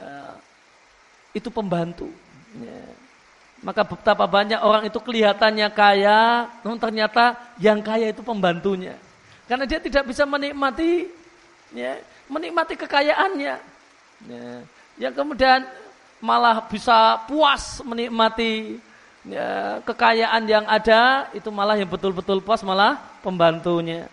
itu 1.30 1.46
pembantu. 1.46 2.10
Ya. 2.58 2.82
Maka 3.62 3.86
betapa 3.86 4.26
banyak 4.26 4.58
orang 4.58 4.90
itu 4.90 4.98
kelihatannya 4.98 5.70
kaya, 5.70 6.50
namun 6.66 6.82
ternyata 6.82 7.38
yang 7.62 7.78
kaya 7.78 8.10
itu 8.10 8.18
pembantunya. 8.18 8.98
Karena 9.46 9.64
dia 9.66 9.82
tidak 9.82 10.06
bisa 10.08 10.22
menikmati, 10.24 11.10
ya, 11.74 11.98
menikmati 12.30 12.74
kekayaannya. 12.78 13.56
Ya, 14.22 14.48
yang 15.02 15.14
kemudian 15.14 15.66
malah 16.22 16.62
bisa 16.70 17.26
puas 17.26 17.82
menikmati 17.82 18.78
ya, 19.26 19.82
kekayaan 19.82 20.42
yang 20.46 20.64
ada, 20.70 21.26
itu 21.34 21.50
malah 21.50 21.74
yang 21.74 21.90
betul-betul 21.90 22.38
puas 22.38 22.62
malah 22.62 23.02
pembantunya. 23.20 24.06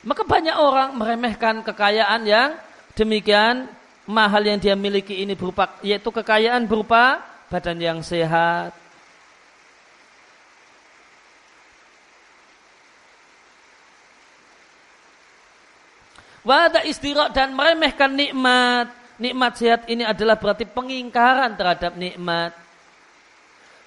Maka 0.00 0.24
banyak 0.24 0.56
orang 0.56 0.96
meremehkan 0.96 1.60
kekayaan 1.60 2.24
yang 2.24 2.56
demikian 2.96 3.68
mahal 4.08 4.40
yang 4.40 4.56
dia 4.56 4.72
miliki 4.72 5.22
ini 5.22 5.36
berupa 5.36 5.76
yaitu 5.84 6.08
kekayaan 6.08 6.64
berupa 6.64 7.20
badan 7.52 7.78
yang 7.78 7.98
sehat. 8.00 8.79
Wada 16.40 16.80
istirahat 16.84 17.36
dan 17.36 17.52
meremehkan 17.52 18.12
nikmat. 18.12 18.88
Nikmat 19.20 19.52
sehat 19.60 19.84
ini 19.92 20.00
adalah 20.00 20.40
berarti 20.40 20.64
pengingkaran 20.64 21.52
terhadap 21.54 21.92
nikmat. 22.00 22.56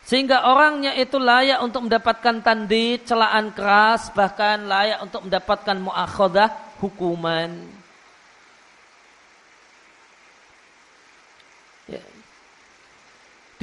Sehingga 0.05 0.45
orangnya 0.51 0.93
itu 0.93 1.17
layak 1.17 1.63
untuk 1.63 1.89
mendapatkan 1.89 2.43
tandi, 2.43 3.01
celaan 3.01 3.55
keras, 3.55 4.13
bahkan 4.13 4.67
layak 4.67 5.01
untuk 5.01 5.25
mendapatkan 5.25 5.77
muakhodah, 5.79 6.77
hukuman. 6.83 7.81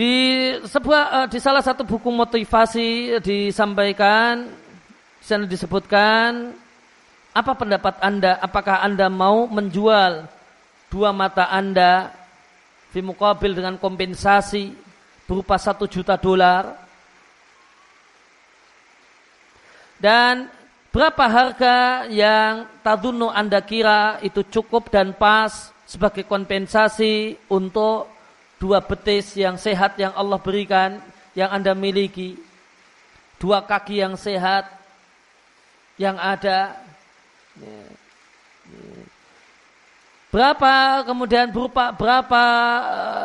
Di 0.01 0.15
sebuah 0.65 1.03
uh, 1.13 1.27
di 1.29 1.37
salah 1.37 1.61
satu 1.61 1.85
buku 1.85 2.09
motivasi 2.09 3.21
disampaikan 3.21 4.49
di 5.21 5.45
disebutkan 5.45 6.57
apa 7.31 7.53
pendapat 7.55 7.95
Anda? 8.03 8.39
Apakah 8.43 8.83
Anda 8.83 9.07
mau 9.07 9.47
menjual 9.47 10.27
dua 10.91 11.11
mata 11.15 11.47
Anda 11.47 12.11
fi 12.91 12.99
mukabil 12.99 13.55
dengan 13.55 13.79
kompensasi 13.79 14.75
berupa 15.31 15.55
satu 15.55 15.87
juta 15.87 16.19
dolar? 16.19 16.75
Dan 20.01 20.49
berapa 20.91 21.25
harga 21.29 22.09
yang 22.09 22.67
tadunu 22.83 23.31
Anda 23.31 23.63
kira 23.63 24.19
itu 24.25 24.43
cukup 24.49 24.91
dan 24.91 25.15
pas 25.15 25.71
sebagai 25.85 26.25
kompensasi 26.27 27.37
untuk 27.53 28.11
dua 28.59 28.83
betis 28.83 29.37
yang 29.37 29.55
sehat 29.61 29.95
yang 30.01 30.11
Allah 30.19 30.41
berikan, 30.41 30.99
yang 31.37 31.53
Anda 31.53 31.77
miliki, 31.77 32.41
dua 33.39 33.63
kaki 33.63 34.03
yang 34.03 34.19
sehat 34.19 34.67
yang 36.01 36.17
ada. 36.17 36.90
Berapa 40.31 41.03
kemudian 41.03 41.51
berupa 41.51 41.91
berapa 41.91 42.43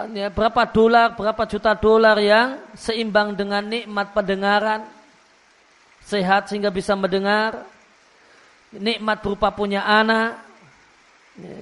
eh, 0.09 0.25
ya, 0.25 0.27
berapa 0.33 0.65
dolar, 0.65 1.13
berapa 1.13 1.43
juta 1.45 1.77
dolar 1.77 2.17
yang 2.17 2.57
seimbang 2.73 3.37
dengan 3.37 3.61
nikmat 3.61 4.09
pendengaran, 4.09 4.89
sehat 6.01 6.49
sehingga 6.49 6.73
bisa 6.73 6.97
mendengar, 6.97 7.61
nikmat 8.73 9.21
berupa 9.21 9.53
punya 9.53 9.85
anak, 9.85 10.41
ya, 11.37 11.61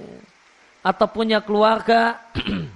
atau 0.80 1.06
punya 1.12 1.44
keluarga, 1.44 2.16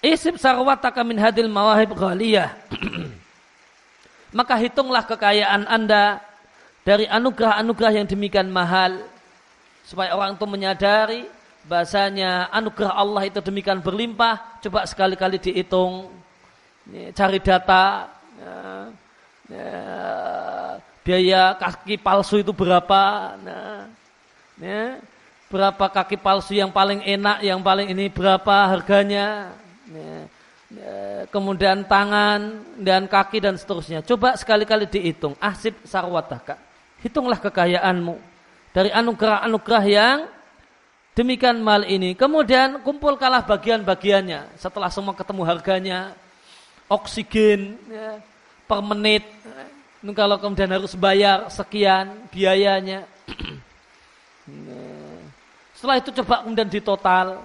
Isib 0.00 0.40
sarwataka 0.40 1.04
min 1.04 1.20
hadil 1.20 1.52
mawahib 1.52 1.92
ghaliyah. 1.92 2.56
Maka 4.40 4.56
hitunglah 4.56 5.04
kekayaan 5.04 5.68
anda 5.68 6.24
dari 6.86 7.04
anugerah-anugerah 7.06 7.92
yang 8.00 8.06
demikian 8.08 8.48
mahal. 8.48 9.00
Supaya 9.84 10.14
orang 10.14 10.38
itu 10.38 10.46
menyadari 10.46 11.22
bahasanya 11.66 12.48
anugerah 12.54 12.94
Allah 12.94 13.26
itu 13.26 13.42
demikian 13.42 13.82
berlimpah. 13.82 14.62
Coba 14.62 14.86
sekali-kali 14.86 15.36
dihitung. 15.42 16.08
Cari 17.14 17.38
data. 17.42 18.08
Ya, 18.40 18.56
ya, 19.50 19.72
biaya 21.04 21.42
kaki 21.58 22.00
palsu 22.00 22.40
itu 22.40 22.54
berapa. 22.54 23.36
Nah, 23.42 23.90
ya, 24.62 24.96
berapa 25.50 25.84
kaki 25.90 26.16
palsu 26.22 26.54
yang 26.54 26.70
paling 26.70 27.02
enak, 27.02 27.42
yang 27.42 27.60
paling 27.60 27.90
ini 27.90 28.06
berapa 28.08 28.70
harganya 28.70 29.52
ya, 29.90 30.16
ya, 30.70 30.96
kemudian 31.28 31.82
tangan 31.84 32.62
dan 32.78 33.10
kaki 33.10 33.42
dan 33.42 33.58
seterusnya. 33.58 34.06
Coba 34.06 34.38
sekali-kali 34.38 34.86
dihitung. 34.86 35.34
Ahsib 35.42 35.76
sarwataka. 35.82 36.69
Hitunglah 37.00 37.40
kekayaanmu 37.40 38.16
dari 38.76 38.92
anugerah-anugerah 38.92 39.84
yang 39.88 40.18
demikian 41.16 41.60
mal 41.60 41.84
ini. 41.84 42.12
Kemudian 42.12 42.84
kumpulkanlah 42.84 43.44
bagian-bagiannya. 43.44 44.56
Setelah 44.60 44.92
semua 44.92 45.16
ketemu 45.16 45.42
harganya, 45.48 46.12
oksigen 46.86 47.80
ya, 47.88 48.20
per 48.68 48.80
menit. 48.84 49.24
Ini 50.00 50.12
kalau 50.16 50.36
kemudian 50.40 50.70
harus 50.72 50.92
bayar 50.96 51.48
sekian 51.48 52.28
biayanya. 52.32 53.04
Setelah 55.76 55.96
itu 55.96 56.12
coba 56.12 56.44
kemudian 56.44 56.68
ditotal 56.68 57.40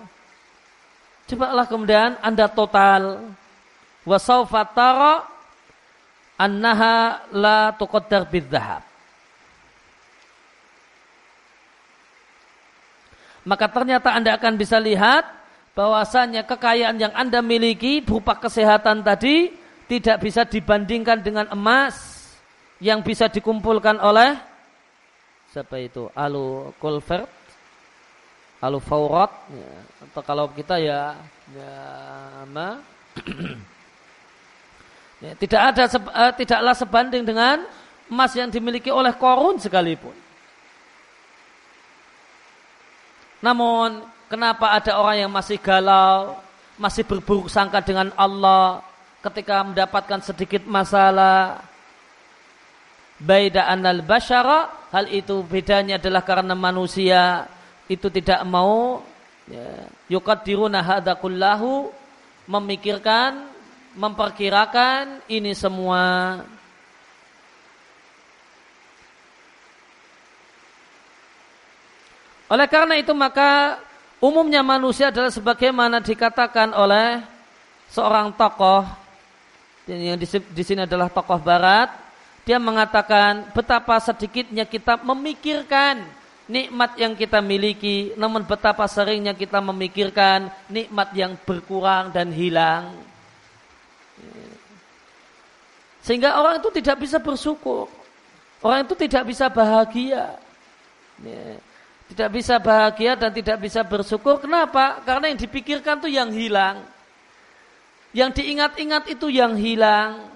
Cobalah 1.25 1.65
kemudian 1.65 2.21
Anda 2.21 2.45
total 2.45 3.33
wa 4.05 4.17
sawfa 4.21 4.61
tara 4.77 5.25
annaha 6.37 7.25
la 7.33 7.73
tuqaddar 7.73 8.29
bidzahab. 8.29 8.85
Maka 13.45 13.69
ternyata 13.69 14.10
Anda 14.12 14.36
akan 14.36 14.58
bisa 14.58 14.81
lihat 14.81 15.29
bahwasanya 15.77 16.43
kekayaan 16.49 16.97
yang 16.97 17.13
Anda 17.13 17.45
miliki 17.45 18.01
berupa 18.01 18.34
kesehatan 18.41 19.05
tadi 19.05 19.53
tidak 19.86 20.17
bisa 20.25 20.41
dibandingkan 20.49 21.21
dengan 21.21 21.45
emas 21.53 22.25
yang 22.81 23.05
bisa 23.05 23.29
dikumpulkan 23.29 24.01
oleh 24.01 24.34
siapa 25.53 25.77
itu? 25.77 26.10
Alu 26.17 26.73
Kulvert 26.81 27.29
Alu 28.65 28.81
Faurat 28.81 29.29
ya, 29.53 29.71
atau 30.10 30.21
kalau 30.25 30.49
kita 30.49 30.81
ya, 30.81 31.13
ya 31.53 31.75
apa? 32.41 32.81
ya, 35.21 35.31
tidak 35.38 35.62
ada 35.69 35.84
uh, 35.86 36.31
tidaklah 36.34 36.73
sebanding 36.73 37.21
dengan 37.27 37.62
emas 38.10 38.34
yang 38.34 38.49
dimiliki 38.49 38.89
oleh 38.89 39.13
korun 39.13 39.62
sekalipun. 39.62 40.24
Namun 43.45 44.01
kenapa 44.25 44.73
ada 44.73 44.97
orang 44.97 45.21
yang 45.21 45.31
masih 45.31 45.62
galau, 45.62 46.34
masih 46.81 47.05
berburuk 47.05 47.45
sangka 47.45 47.77
dengan 47.86 48.10
Allah 48.17 48.81
ketika 49.21 49.62
mendapatkan 49.62 50.25
sedikit 50.25 50.65
masalah? 50.65 51.62
Baida 53.22 53.69
anal 53.69 54.01
basyara, 54.01 54.89
hal 54.91 55.07
itu 55.13 55.45
bedanya 55.45 56.01
adalah 56.01 56.26
karena 56.26 56.51
manusia 56.51 57.47
itu 57.86 58.09
tidak 58.11 58.41
mau 58.43 59.05
ya, 59.47 59.88
yukadiruna 60.09 60.84
hadza 60.84 61.15
kullahu 61.15 61.93
memikirkan 62.49 63.45
memperkirakan 63.95 65.24
ini 65.32 65.55
semua 65.55 66.43
Oleh 72.45 72.67
karena 72.69 72.95
itu 72.97 73.11
maka 73.17 73.81
umumnya 74.21 74.61
manusia 74.61 75.09
adalah 75.09 75.33
sebagaimana 75.33 76.01
dikatakan 76.01 76.73
oleh 76.77 77.21
seorang 77.89 78.33
tokoh 78.33 78.85
yang 79.85 80.17
di 80.17 80.63
sini 80.65 80.85
adalah 80.89 81.09
tokoh 81.13 81.37
barat 81.37 81.93
dia 82.45 82.61
mengatakan 82.61 83.49
betapa 83.57 83.97
sedikitnya 83.97 84.69
kita 84.69 85.01
memikirkan 85.01 86.05
nikmat 86.45 86.93
yang 86.93 87.17
kita 87.17 87.41
miliki, 87.41 88.13
namun 88.13 88.45
betapa 88.45 88.85
seringnya 88.85 89.33
kita 89.33 89.57
memikirkan 89.65 90.53
nikmat 90.69 91.09
yang 91.17 91.33
berkurang 91.41 92.13
dan 92.13 92.29
hilang. 92.29 92.93
Sehingga 96.05 96.37
orang 96.37 96.61
itu 96.61 96.69
tidak 96.69 97.01
bisa 97.01 97.17
bersyukur. 97.17 97.89
Orang 98.61 98.85
itu 98.85 98.93
tidak 98.93 99.25
bisa 99.25 99.49
bahagia. 99.49 100.37
Tidak 102.06 102.30
bisa 102.30 102.62
bahagia 102.62 103.18
dan 103.18 103.34
tidak 103.34 103.58
bisa 103.66 103.82
bersyukur. 103.82 104.38
Kenapa? 104.38 105.01
Karena 105.01 105.34
yang 105.34 105.39
dipikirkan 105.41 105.97
itu 106.06 106.10
yang 106.14 106.30
hilang. 106.30 106.86
Yang 108.14 108.41
diingat-ingat 108.41 109.10
itu 109.10 109.28
yang 109.34 109.58
hilang. 109.58 110.30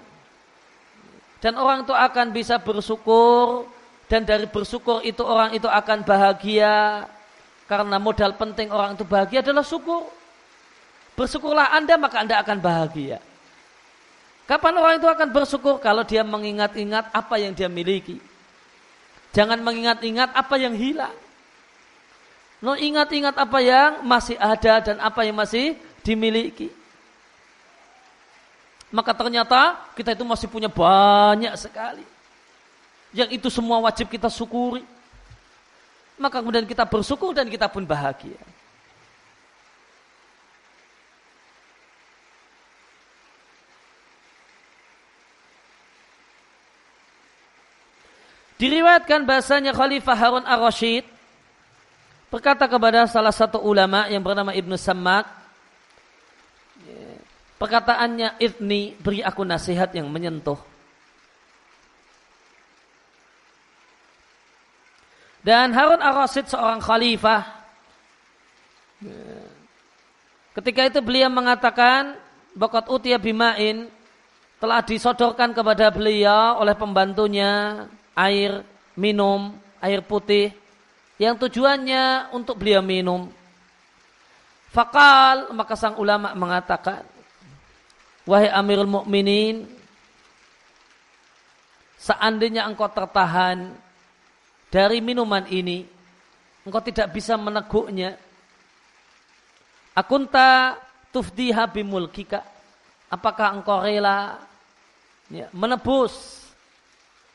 Dan 1.38 1.56
orang 1.56 1.86
itu 1.86 1.94
akan 1.94 2.34
bisa 2.34 2.58
bersyukur. 2.58 3.70
Dan 4.10 4.26
dari 4.26 4.50
bersyukur 4.50 5.06
itu 5.06 5.22
orang 5.22 5.54
itu 5.54 5.70
akan 5.70 6.02
bahagia. 6.02 7.06
Karena 7.70 8.02
modal 8.02 8.34
penting 8.34 8.74
orang 8.74 8.98
itu 8.98 9.06
bahagia 9.06 9.46
adalah 9.46 9.62
syukur. 9.62 10.10
Bersyukurlah 11.14 11.70
Anda 11.70 11.94
maka 11.94 12.18
Anda 12.18 12.42
akan 12.42 12.58
bahagia. 12.58 13.22
Kapan 14.50 14.74
orang 14.82 14.98
itu 14.98 15.06
akan 15.06 15.30
bersyukur 15.30 15.78
kalau 15.78 16.02
dia 16.02 16.26
mengingat-ingat 16.26 17.14
apa 17.14 17.38
yang 17.38 17.54
dia 17.54 17.70
miliki. 17.70 18.18
Jangan 19.30 19.62
mengingat-ingat 19.62 20.34
apa 20.34 20.58
yang 20.58 20.74
hilang. 20.74 21.14
No 22.60 22.76
ingat-ingat 22.76 23.40
apa 23.40 23.58
yang 23.64 24.04
masih 24.04 24.36
ada 24.36 24.84
dan 24.84 24.96
apa 25.00 25.24
yang 25.24 25.32
masih 25.32 25.80
dimiliki. 26.04 26.68
Maka 28.92 29.16
ternyata 29.16 29.80
kita 29.96 30.12
itu 30.12 30.24
masih 30.28 30.44
punya 30.50 30.68
banyak 30.68 31.56
sekali. 31.56 32.04
Yang 33.16 33.40
itu 33.40 33.48
semua 33.48 33.80
wajib 33.80 34.12
kita 34.12 34.28
syukuri. 34.28 34.84
Maka 36.20 36.44
kemudian 36.44 36.68
kita 36.68 36.84
bersyukur 36.84 37.32
dan 37.32 37.48
kita 37.48 37.64
pun 37.64 37.88
bahagia. 37.88 38.36
Diriwayatkan 48.60 49.24
bahasanya 49.24 49.72
Khalifah 49.72 50.12
Harun 50.12 50.44
ar-Rashid 50.44 51.08
berkata 52.30 52.70
kepada 52.70 53.10
salah 53.10 53.34
satu 53.34 53.58
ulama 53.58 54.06
yang 54.06 54.22
bernama 54.22 54.54
Ibnu 54.54 54.78
Sammak 54.78 55.26
perkataannya 57.60 58.40
Ibni 58.40 58.96
beri 58.96 59.20
aku 59.20 59.44
nasihat 59.44 59.92
yang 59.92 60.08
menyentuh. 60.08 60.56
Dan 65.44 65.72
Harun 65.72 66.00
ar-Rashid 66.00 66.48
seorang 66.48 66.80
khalifah 66.80 67.42
ketika 70.56 70.80
itu 70.84 71.00
beliau 71.00 71.32
mengatakan 71.32 72.16
bakat 72.52 72.84
utia 72.92 73.16
bimain 73.16 73.88
telah 74.60 74.84
disodorkan 74.84 75.56
kepada 75.56 75.88
beliau 75.88 76.60
oleh 76.60 76.76
pembantunya 76.76 77.84
air 78.12 78.60
minum, 78.92 79.56
air 79.80 80.04
putih 80.04 80.52
yang 81.20 81.36
tujuannya 81.36 82.32
untuk 82.32 82.56
beliau 82.56 82.80
minum. 82.80 83.28
Fakal 84.72 85.52
maka 85.52 85.76
sang 85.76 86.00
ulama 86.00 86.32
mengatakan, 86.32 87.04
wahai 88.24 88.48
Amirul 88.48 88.88
Mukminin, 88.88 89.68
seandainya 92.00 92.64
engkau 92.64 92.88
tertahan 92.88 93.76
dari 94.72 95.04
minuman 95.04 95.44
ini, 95.52 95.84
engkau 96.64 96.80
tidak 96.80 97.12
bisa 97.12 97.36
meneguknya. 97.36 98.16
Akunta 99.92 100.80
tufdiha 101.12 101.68
bimulkika. 101.68 102.40
Apakah 103.10 103.58
engkau 103.58 103.82
rela 103.82 104.38
ya, 105.28 105.50
menebus 105.52 106.46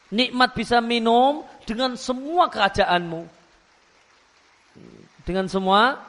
nikmat 0.07 0.55
bisa 0.55 0.79
minum 0.79 1.43
dengan 1.67 1.99
semua 1.99 2.47
kerajaanmu. 2.47 3.34
Dengan 5.25 5.47
semua 5.49 6.01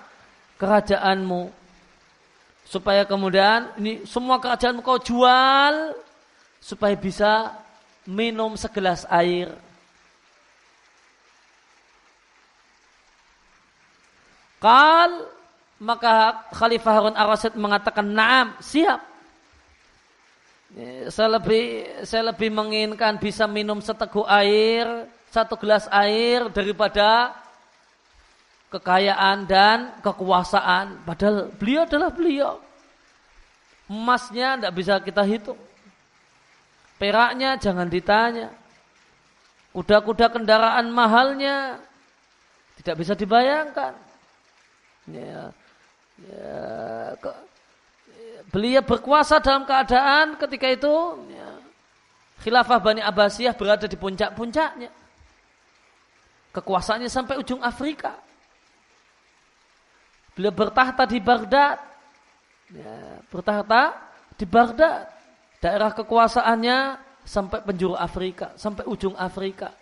kerajaanmu. 0.60 1.50
Supaya 2.66 3.06
kemudian 3.06 3.70
ini 3.78 4.02
semua 4.04 4.42
kerajaanmu 4.42 4.82
kau 4.82 4.98
jual 4.98 5.94
supaya 6.58 6.98
bisa 6.98 7.54
minum 8.06 8.58
segelas 8.58 9.06
air. 9.06 9.54
Kal 14.58 15.30
maka 15.78 16.42
Khalifah 16.56 16.92
Harun 16.96 17.14
ar-Rasyid 17.14 17.54
mengatakan 17.54 18.08
naam 18.08 18.56
siap 18.64 19.04
saya 21.08 21.38
lebih 21.38 21.64
saya 22.02 22.34
lebih 22.34 22.50
menginginkan 22.50 23.16
bisa 23.16 23.46
minum 23.46 23.78
seteguk 23.78 24.26
air, 24.26 25.06
satu 25.30 25.54
gelas 25.56 25.86
air 25.88 26.50
daripada 26.50 27.32
kekayaan 28.70 29.46
dan 29.46 29.94
kekuasaan. 30.02 31.06
Padahal 31.06 31.50
beliau 31.54 31.86
adalah 31.86 32.10
beliau. 32.10 32.58
Emasnya 33.86 34.58
tidak 34.58 34.72
bisa 34.74 34.94
kita 34.98 35.22
hitung. 35.22 35.60
Peraknya 36.98 37.54
jangan 37.60 37.86
ditanya. 37.86 38.50
Kuda-kuda 39.70 40.32
kendaraan 40.32 40.88
mahalnya 40.88 41.78
tidak 42.80 43.04
bisa 43.04 43.12
dibayangkan. 43.12 43.92
Ya, 45.06 45.54
ya, 46.18 47.14
beliau 48.50 48.82
berkuasa 48.82 49.38
dalam 49.38 49.68
keadaan 49.68 50.34
ketika 50.34 50.66
itu 50.66 50.94
ya, 51.30 51.48
khilafah 52.42 52.80
Bani 52.82 53.04
Abbasiyah 53.04 53.54
berada 53.54 53.86
di 53.86 53.94
puncak-puncaknya. 53.94 54.90
Kekuasaannya 56.56 57.12
sampai 57.12 57.36
ujung 57.36 57.60
Afrika. 57.60 58.25
Beliau 60.36 60.52
bertahta 60.52 61.08
di 61.08 61.16
Baghdad. 61.16 61.80
Ya, 62.68 63.24
bertahta 63.32 63.96
di 64.36 64.44
Baghdad. 64.44 65.08
Daerah 65.64 65.96
kekuasaannya 65.96 67.00
sampai 67.24 67.64
penjuru 67.64 67.96
Afrika, 67.96 68.52
sampai 68.60 68.84
ujung 68.84 69.16
Afrika. 69.16 69.72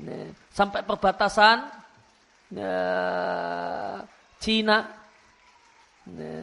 Ya, 0.00 0.32
sampai 0.48 0.80
perbatasan 0.80 1.68
ya, 2.48 2.80
Cina. 4.40 4.88
Ya, 6.08 6.40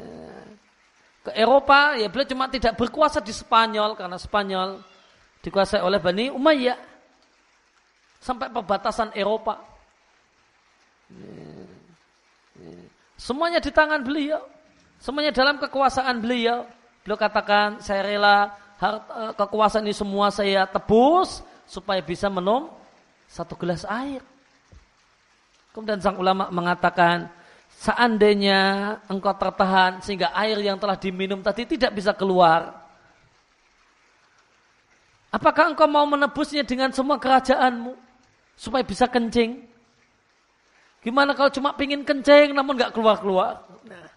ke 1.26 1.36
Eropa, 1.36 2.00
ya 2.00 2.08
beliau 2.08 2.30
cuma 2.30 2.48
tidak 2.48 2.80
berkuasa 2.80 3.20
di 3.20 3.34
Spanyol 3.36 3.98
karena 3.98 4.16
Spanyol 4.16 4.80
dikuasai 5.44 5.84
oleh 5.84 6.00
Bani 6.00 6.32
Umayyah 6.32 6.80
sampai 8.22 8.48
perbatasan 8.54 9.12
Eropa. 9.18 9.60
Semuanya 13.20 13.60
di 13.60 13.68
tangan 13.68 14.00
beliau, 14.00 14.40
semuanya 14.96 15.36
dalam 15.36 15.60
kekuasaan 15.60 16.24
beliau. 16.24 16.64
Beliau 17.04 17.20
katakan, 17.20 17.84
saya 17.84 18.08
rela 18.08 18.56
harta, 18.80 19.36
kekuasaan 19.36 19.84
ini 19.84 19.92
semua 19.92 20.32
saya 20.32 20.64
tebus 20.64 21.44
supaya 21.68 22.00
bisa 22.00 22.32
minum 22.32 22.72
satu 23.28 23.60
gelas 23.60 23.84
air. 23.84 24.24
Kemudian 25.76 26.00
sang 26.00 26.16
ulama 26.16 26.48
mengatakan, 26.48 27.28
seandainya 27.76 28.98
engkau 29.12 29.36
tertahan 29.36 30.00
sehingga 30.00 30.32
air 30.32 30.56
yang 30.64 30.80
telah 30.80 30.96
diminum 30.96 31.44
tadi 31.44 31.68
tidak 31.76 31.92
bisa 32.00 32.16
keluar. 32.16 32.88
Apakah 35.30 35.76
engkau 35.76 35.86
mau 35.86 36.08
menebusnya 36.10 36.66
dengan 36.66 36.90
semua 36.90 37.22
kerajaanmu 37.22 37.94
supaya 38.58 38.82
bisa 38.82 39.06
kencing? 39.06 39.69
Gimana 41.00 41.32
kalau 41.32 41.52
cuma 41.52 41.72
pingin 41.76 42.04
kencing 42.04 42.52
namun 42.52 42.76
nggak 42.76 42.92
keluar-keluar? 42.92 43.64
Nah, 43.88 44.08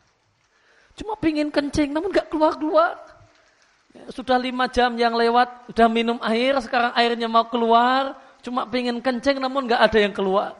cuma 0.98 1.14
pingin 1.18 1.48
kencing 1.48 1.94
namun 1.94 2.10
nggak 2.10 2.28
keluar-keluar. 2.28 2.98
Ya, 3.92 4.08
sudah 4.08 4.40
lima 4.40 4.66
jam 4.72 4.96
yang 4.96 5.12
lewat, 5.12 5.68
sudah 5.70 5.86
minum 5.86 6.16
air, 6.24 6.56
sekarang 6.64 6.96
airnya 6.96 7.28
mau 7.28 7.44
keluar, 7.46 8.16
cuma 8.40 8.64
pingin 8.66 8.98
kencing 8.98 9.36
namun 9.38 9.68
nggak 9.68 9.82
ada 9.84 9.98
yang 10.00 10.16
keluar 10.16 10.56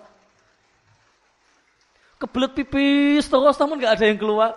kebelet 2.22 2.54
pipis 2.54 3.26
terus 3.26 3.58
namun 3.58 3.82
nggak 3.82 3.98
ada 3.98 4.06
yang 4.06 4.20
keluar. 4.22 4.54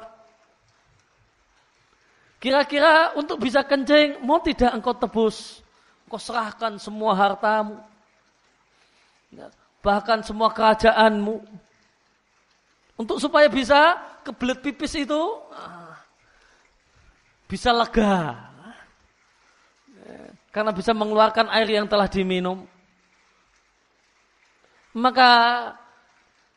Kira-kira 2.38 3.18
untuk 3.18 3.41
bisa 3.41 3.66
kencing, 3.66 4.22
mau 4.22 4.38
tidak 4.38 4.70
engkau 4.70 4.93
tebus? 4.93 5.66
Engkau 6.05 6.22
serahkan 6.22 6.78
semua 6.78 7.18
hartamu. 7.18 7.82
Ya, 9.34 9.49
bahkan 9.86 10.25
semua 10.25 10.49
kerajaanmu. 10.49 11.45
Untuk 12.97 13.21
supaya 13.21 13.45
bisa 13.45 14.01
kebelet 14.25 14.65
pipis 14.65 14.97
itu 14.97 15.21
ah, 15.53 15.93
bisa 17.45 17.69
lega. 17.69 18.49
Karena 20.49 20.71
bisa 20.71 20.95
mengeluarkan 20.95 21.51
air 21.51 21.67
yang 21.67 21.86
telah 21.86 22.07
diminum. 22.07 22.63
Maka 24.95 25.29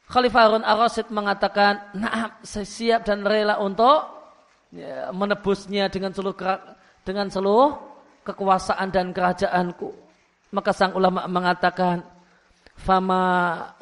Khalifah 0.07 0.43
Harun 0.47 0.63
ar-Rasyid 0.65 1.11
mengatakan, 1.11 1.93
"Nah, 1.99 2.39
saya 2.47 2.63
siap 2.63 3.03
dan 3.03 3.27
rela 3.27 3.59
untuk 3.59 4.07
ya, 4.71 5.11
menebusnya 5.11 5.91
dengan 5.91 6.15
seluruh 6.15 6.39
dengan 7.03 7.27
seluruh 7.27 7.89
kekuasaan 8.29 8.93
dan 8.93 9.11
kerajaanku. 9.17 9.89
Maka 10.53 10.71
sang 10.73 10.93
ulama 10.93 11.25
mengatakan, 11.25 12.05
fama 12.79 13.23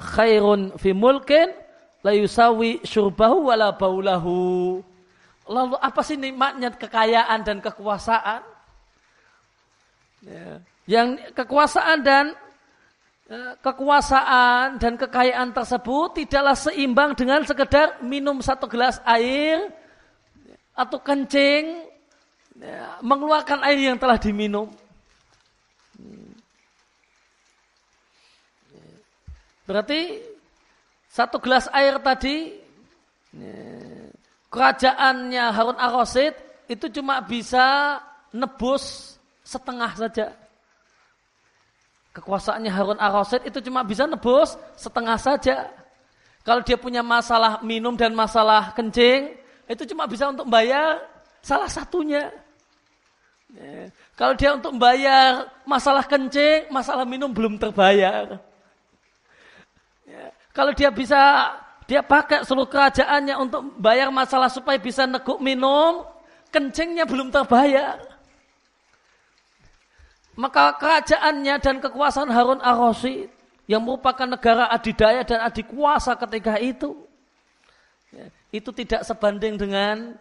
khairun 0.01 0.73
fi 0.81 0.97
mulkin 0.97 1.53
la 2.01 2.17
yusawi 2.17 2.81
syurbahu 2.83 3.53
wala 3.53 3.77
baulahu. 3.77 4.81
Lalu 5.47 5.79
apa 5.79 6.01
sih 6.03 6.19
nikmatnya 6.19 6.75
kekayaan 6.75 7.39
dan 7.47 7.63
kekuasaan? 7.63 8.43
Ya. 10.27 10.59
Yang 10.87 11.35
kekuasaan 11.35 12.03
dan 12.03 12.35
ya, 13.31 13.55
kekuasaan 13.63 14.79
dan 14.79 14.99
kekayaan 14.99 15.55
tersebut 15.55 16.19
tidaklah 16.19 16.59
seimbang 16.59 17.15
dengan 17.15 17.47
sekedar 17.47 18.03
minum 18.03 18.43
satu 18.43 18.67
gelas 18.67 18.99
air 19.07 19.71
atau 20.75 20.99
kencing 20.99 21.87
ya, 22.59 22.99
mengeluarkan 23.03 23.63
air 23.67 23.95
yang 23.95 23.99
telah 23.99 24.19
diminum. 24.19 24.71
Berarti 29.67 30.23
satu 31.11 31.43
gelas 31.43 31.67
air 31.75 31.99
tadi 31.99 32.55
kerajaannya 34.49 35.45
Harun 35.53 35.77
Ar-Rasyid 35.77 36.35
itu 36.71 36.87
cuma 36.99 37.21
bisa 37.21 37.99
nebus 38.31 39.17
setengah 39.43 39.93
saja. 39.93 40.27
Kekuasaannya 42.17 42.73
Harun 42.73 42.97
Ar-Rasyid 42.97 43.45
itu 43.45 43.59
cuma 43.69 43.85
bisa 43.85 44.09
nebus 44.09 44.57
setengah 44.79 45.19
saja. 45.21 45.69
Kalau 46.47 46.63
dia 46.63 46.79
punya 46.79 47.03
masalah 47.03 47.59
minum 47.67 47.99
dan 47.99 48.15
masalah 48.15 48.71
kencing, 48.73 49.35
itu 49.67 49.83
cuma 49.91 50.07
bisa 50.07 50.31
untuk 50.31 50.47
bayar 50.47 51.03
salah 51.43 51.67
satunya. 51.67 52.31
Kalau 54.15 54.35
dia 54.39 54.55
untuk 54.55 54.75
membayar 54.75 55.51
masalah 55.67 56.07
kencing, 56.07 56.71
masalah 56.71 57.03
minum 57.03 57.31
belum 57.35 57.59
terbayar. 57.59 58.39
Kalau 60.55 60.73
dia 60.73 60.89
bisa 60.89 61.53
dia 61.87 62.03
pakai 62.03 62.43
seluruh 62.43 62.67
kerajaannya 62.67 63.35
untuk 63.39 63.63
bayar 63.79 64.11
masalah 64.11 64.51
supaya 64.51 64.75
bisa 64.79 65.07
neguk 65.07 65.39
minum, 65.39 66.03
kencingnya 66.51 67.07
belum 67.07 67.31
terbayar. 67.31 68.03
Maka 70.37 70.77
kerajaannya 70.77 71.55
dan 71.63 71.77
kekuasaan 71.81 72.29
Harun 72.29 72.61
Ar-Rasyid 72.61 73.31
yang 73.71 73.83
merupakan 73.83 74.29
negara 74.29 74.69
adidaya 74.69 75.25
dan 75.25 75.43
adikuasa 75.43 76.13
ketika 76.27 76.61
itu, 76.61 76.93
ya, 78.13 78.27
itu 78.53 78.71
tidak 78.71 79.03
sebanding 79.03 79.57
dengan 79.57 80.13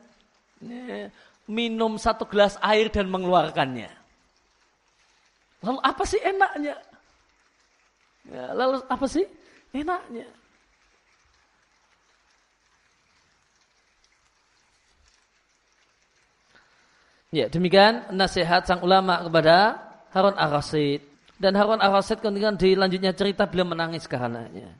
ya, 0.63 1.11
minum 1.45 1.99
satu 1.99 2.25
gelas 2.25 2.57
air 2.63 2.89
dan 2.89 3.11
mengeluarkannya. 3.11 3.91
Lalu 5.65 5.79
apa 5.81 6.03
sih 6.07 6.21
enaknya? 6.21 6.75
Ya, 8.25 8.45
lalu 8.53 8.81
apa 8.85 9.05
sih 9.05 9.25
Enaknya. 9.75 10.23
Ya, 17.35 17.51
demikian 17.51 18.15
nasihat 18.15 18.63
sang 18.63 18.79
ulama 18.79 19.19
kepada 19.27 19.75
Harun 20.15 20.39
Ar-Rasyid. 20.39 21.03
Dan 21.35 21.59
Harun 21.59 21.83
Ar-Rasyid 21.83 22.23
kemudian 22.23 22.55
di 22.55 22.79
lanjutnya 22.79 23.11
cerita 23.11 23.43
beliau 23.43 23.67
menangis 23.67 24.07
karenanya. 24.07 24.71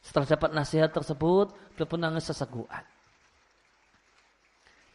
Setelah 0.00 0.24
dapat 0.24 0.50
nasihat 0.56 0.88
tersebut, 0.88 1.52
beliau 1.76 1.84
pun 1.84 2.00
nangis 2.00 2.24
seseguan. 2.24 2.80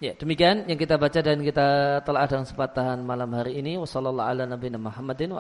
Ya, 0.02 0.18
demikian 0.18 0.66
yang 0.66 0.82
kita 0.82 0.98
baca 0.98 1.22
dan 1.22 1.46
kita 1.46 2.02
telah 2.02 2.26
ada 2.26 2.42
kesempatan 2.42 3.06
malam 3.06 3.30
hari 3.38 3.62
ini. 3.62 3.78
Wassalamualaikum 3.78 4.82
warahmatullahi 4.82 5.38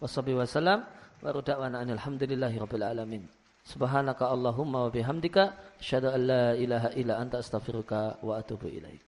wabarakatuh. 0.00 1.03
Baru 1.24 1.40
da'wana 1.40 1.80
alhamdulillahi 1.80 2.60
rabbil 2.60 2.84
alamin. 2.84 3.24
Subhanaka 3.64 4.28
Allahumma 4.28 4.84
wa 4.84 4.90
bihamdika 4.92 5.56
asyhadu 5.80 6.12
an 6.12 6.20
la 6.28 6.52
ilaha 6.52 6.92
illa 6.92 7.16
anta 7.16 7.40
astaghfiruka 7.40 8.20
wa 8.20 8.36
atubu 8.36 8.68
ilaik. 8.68 9.00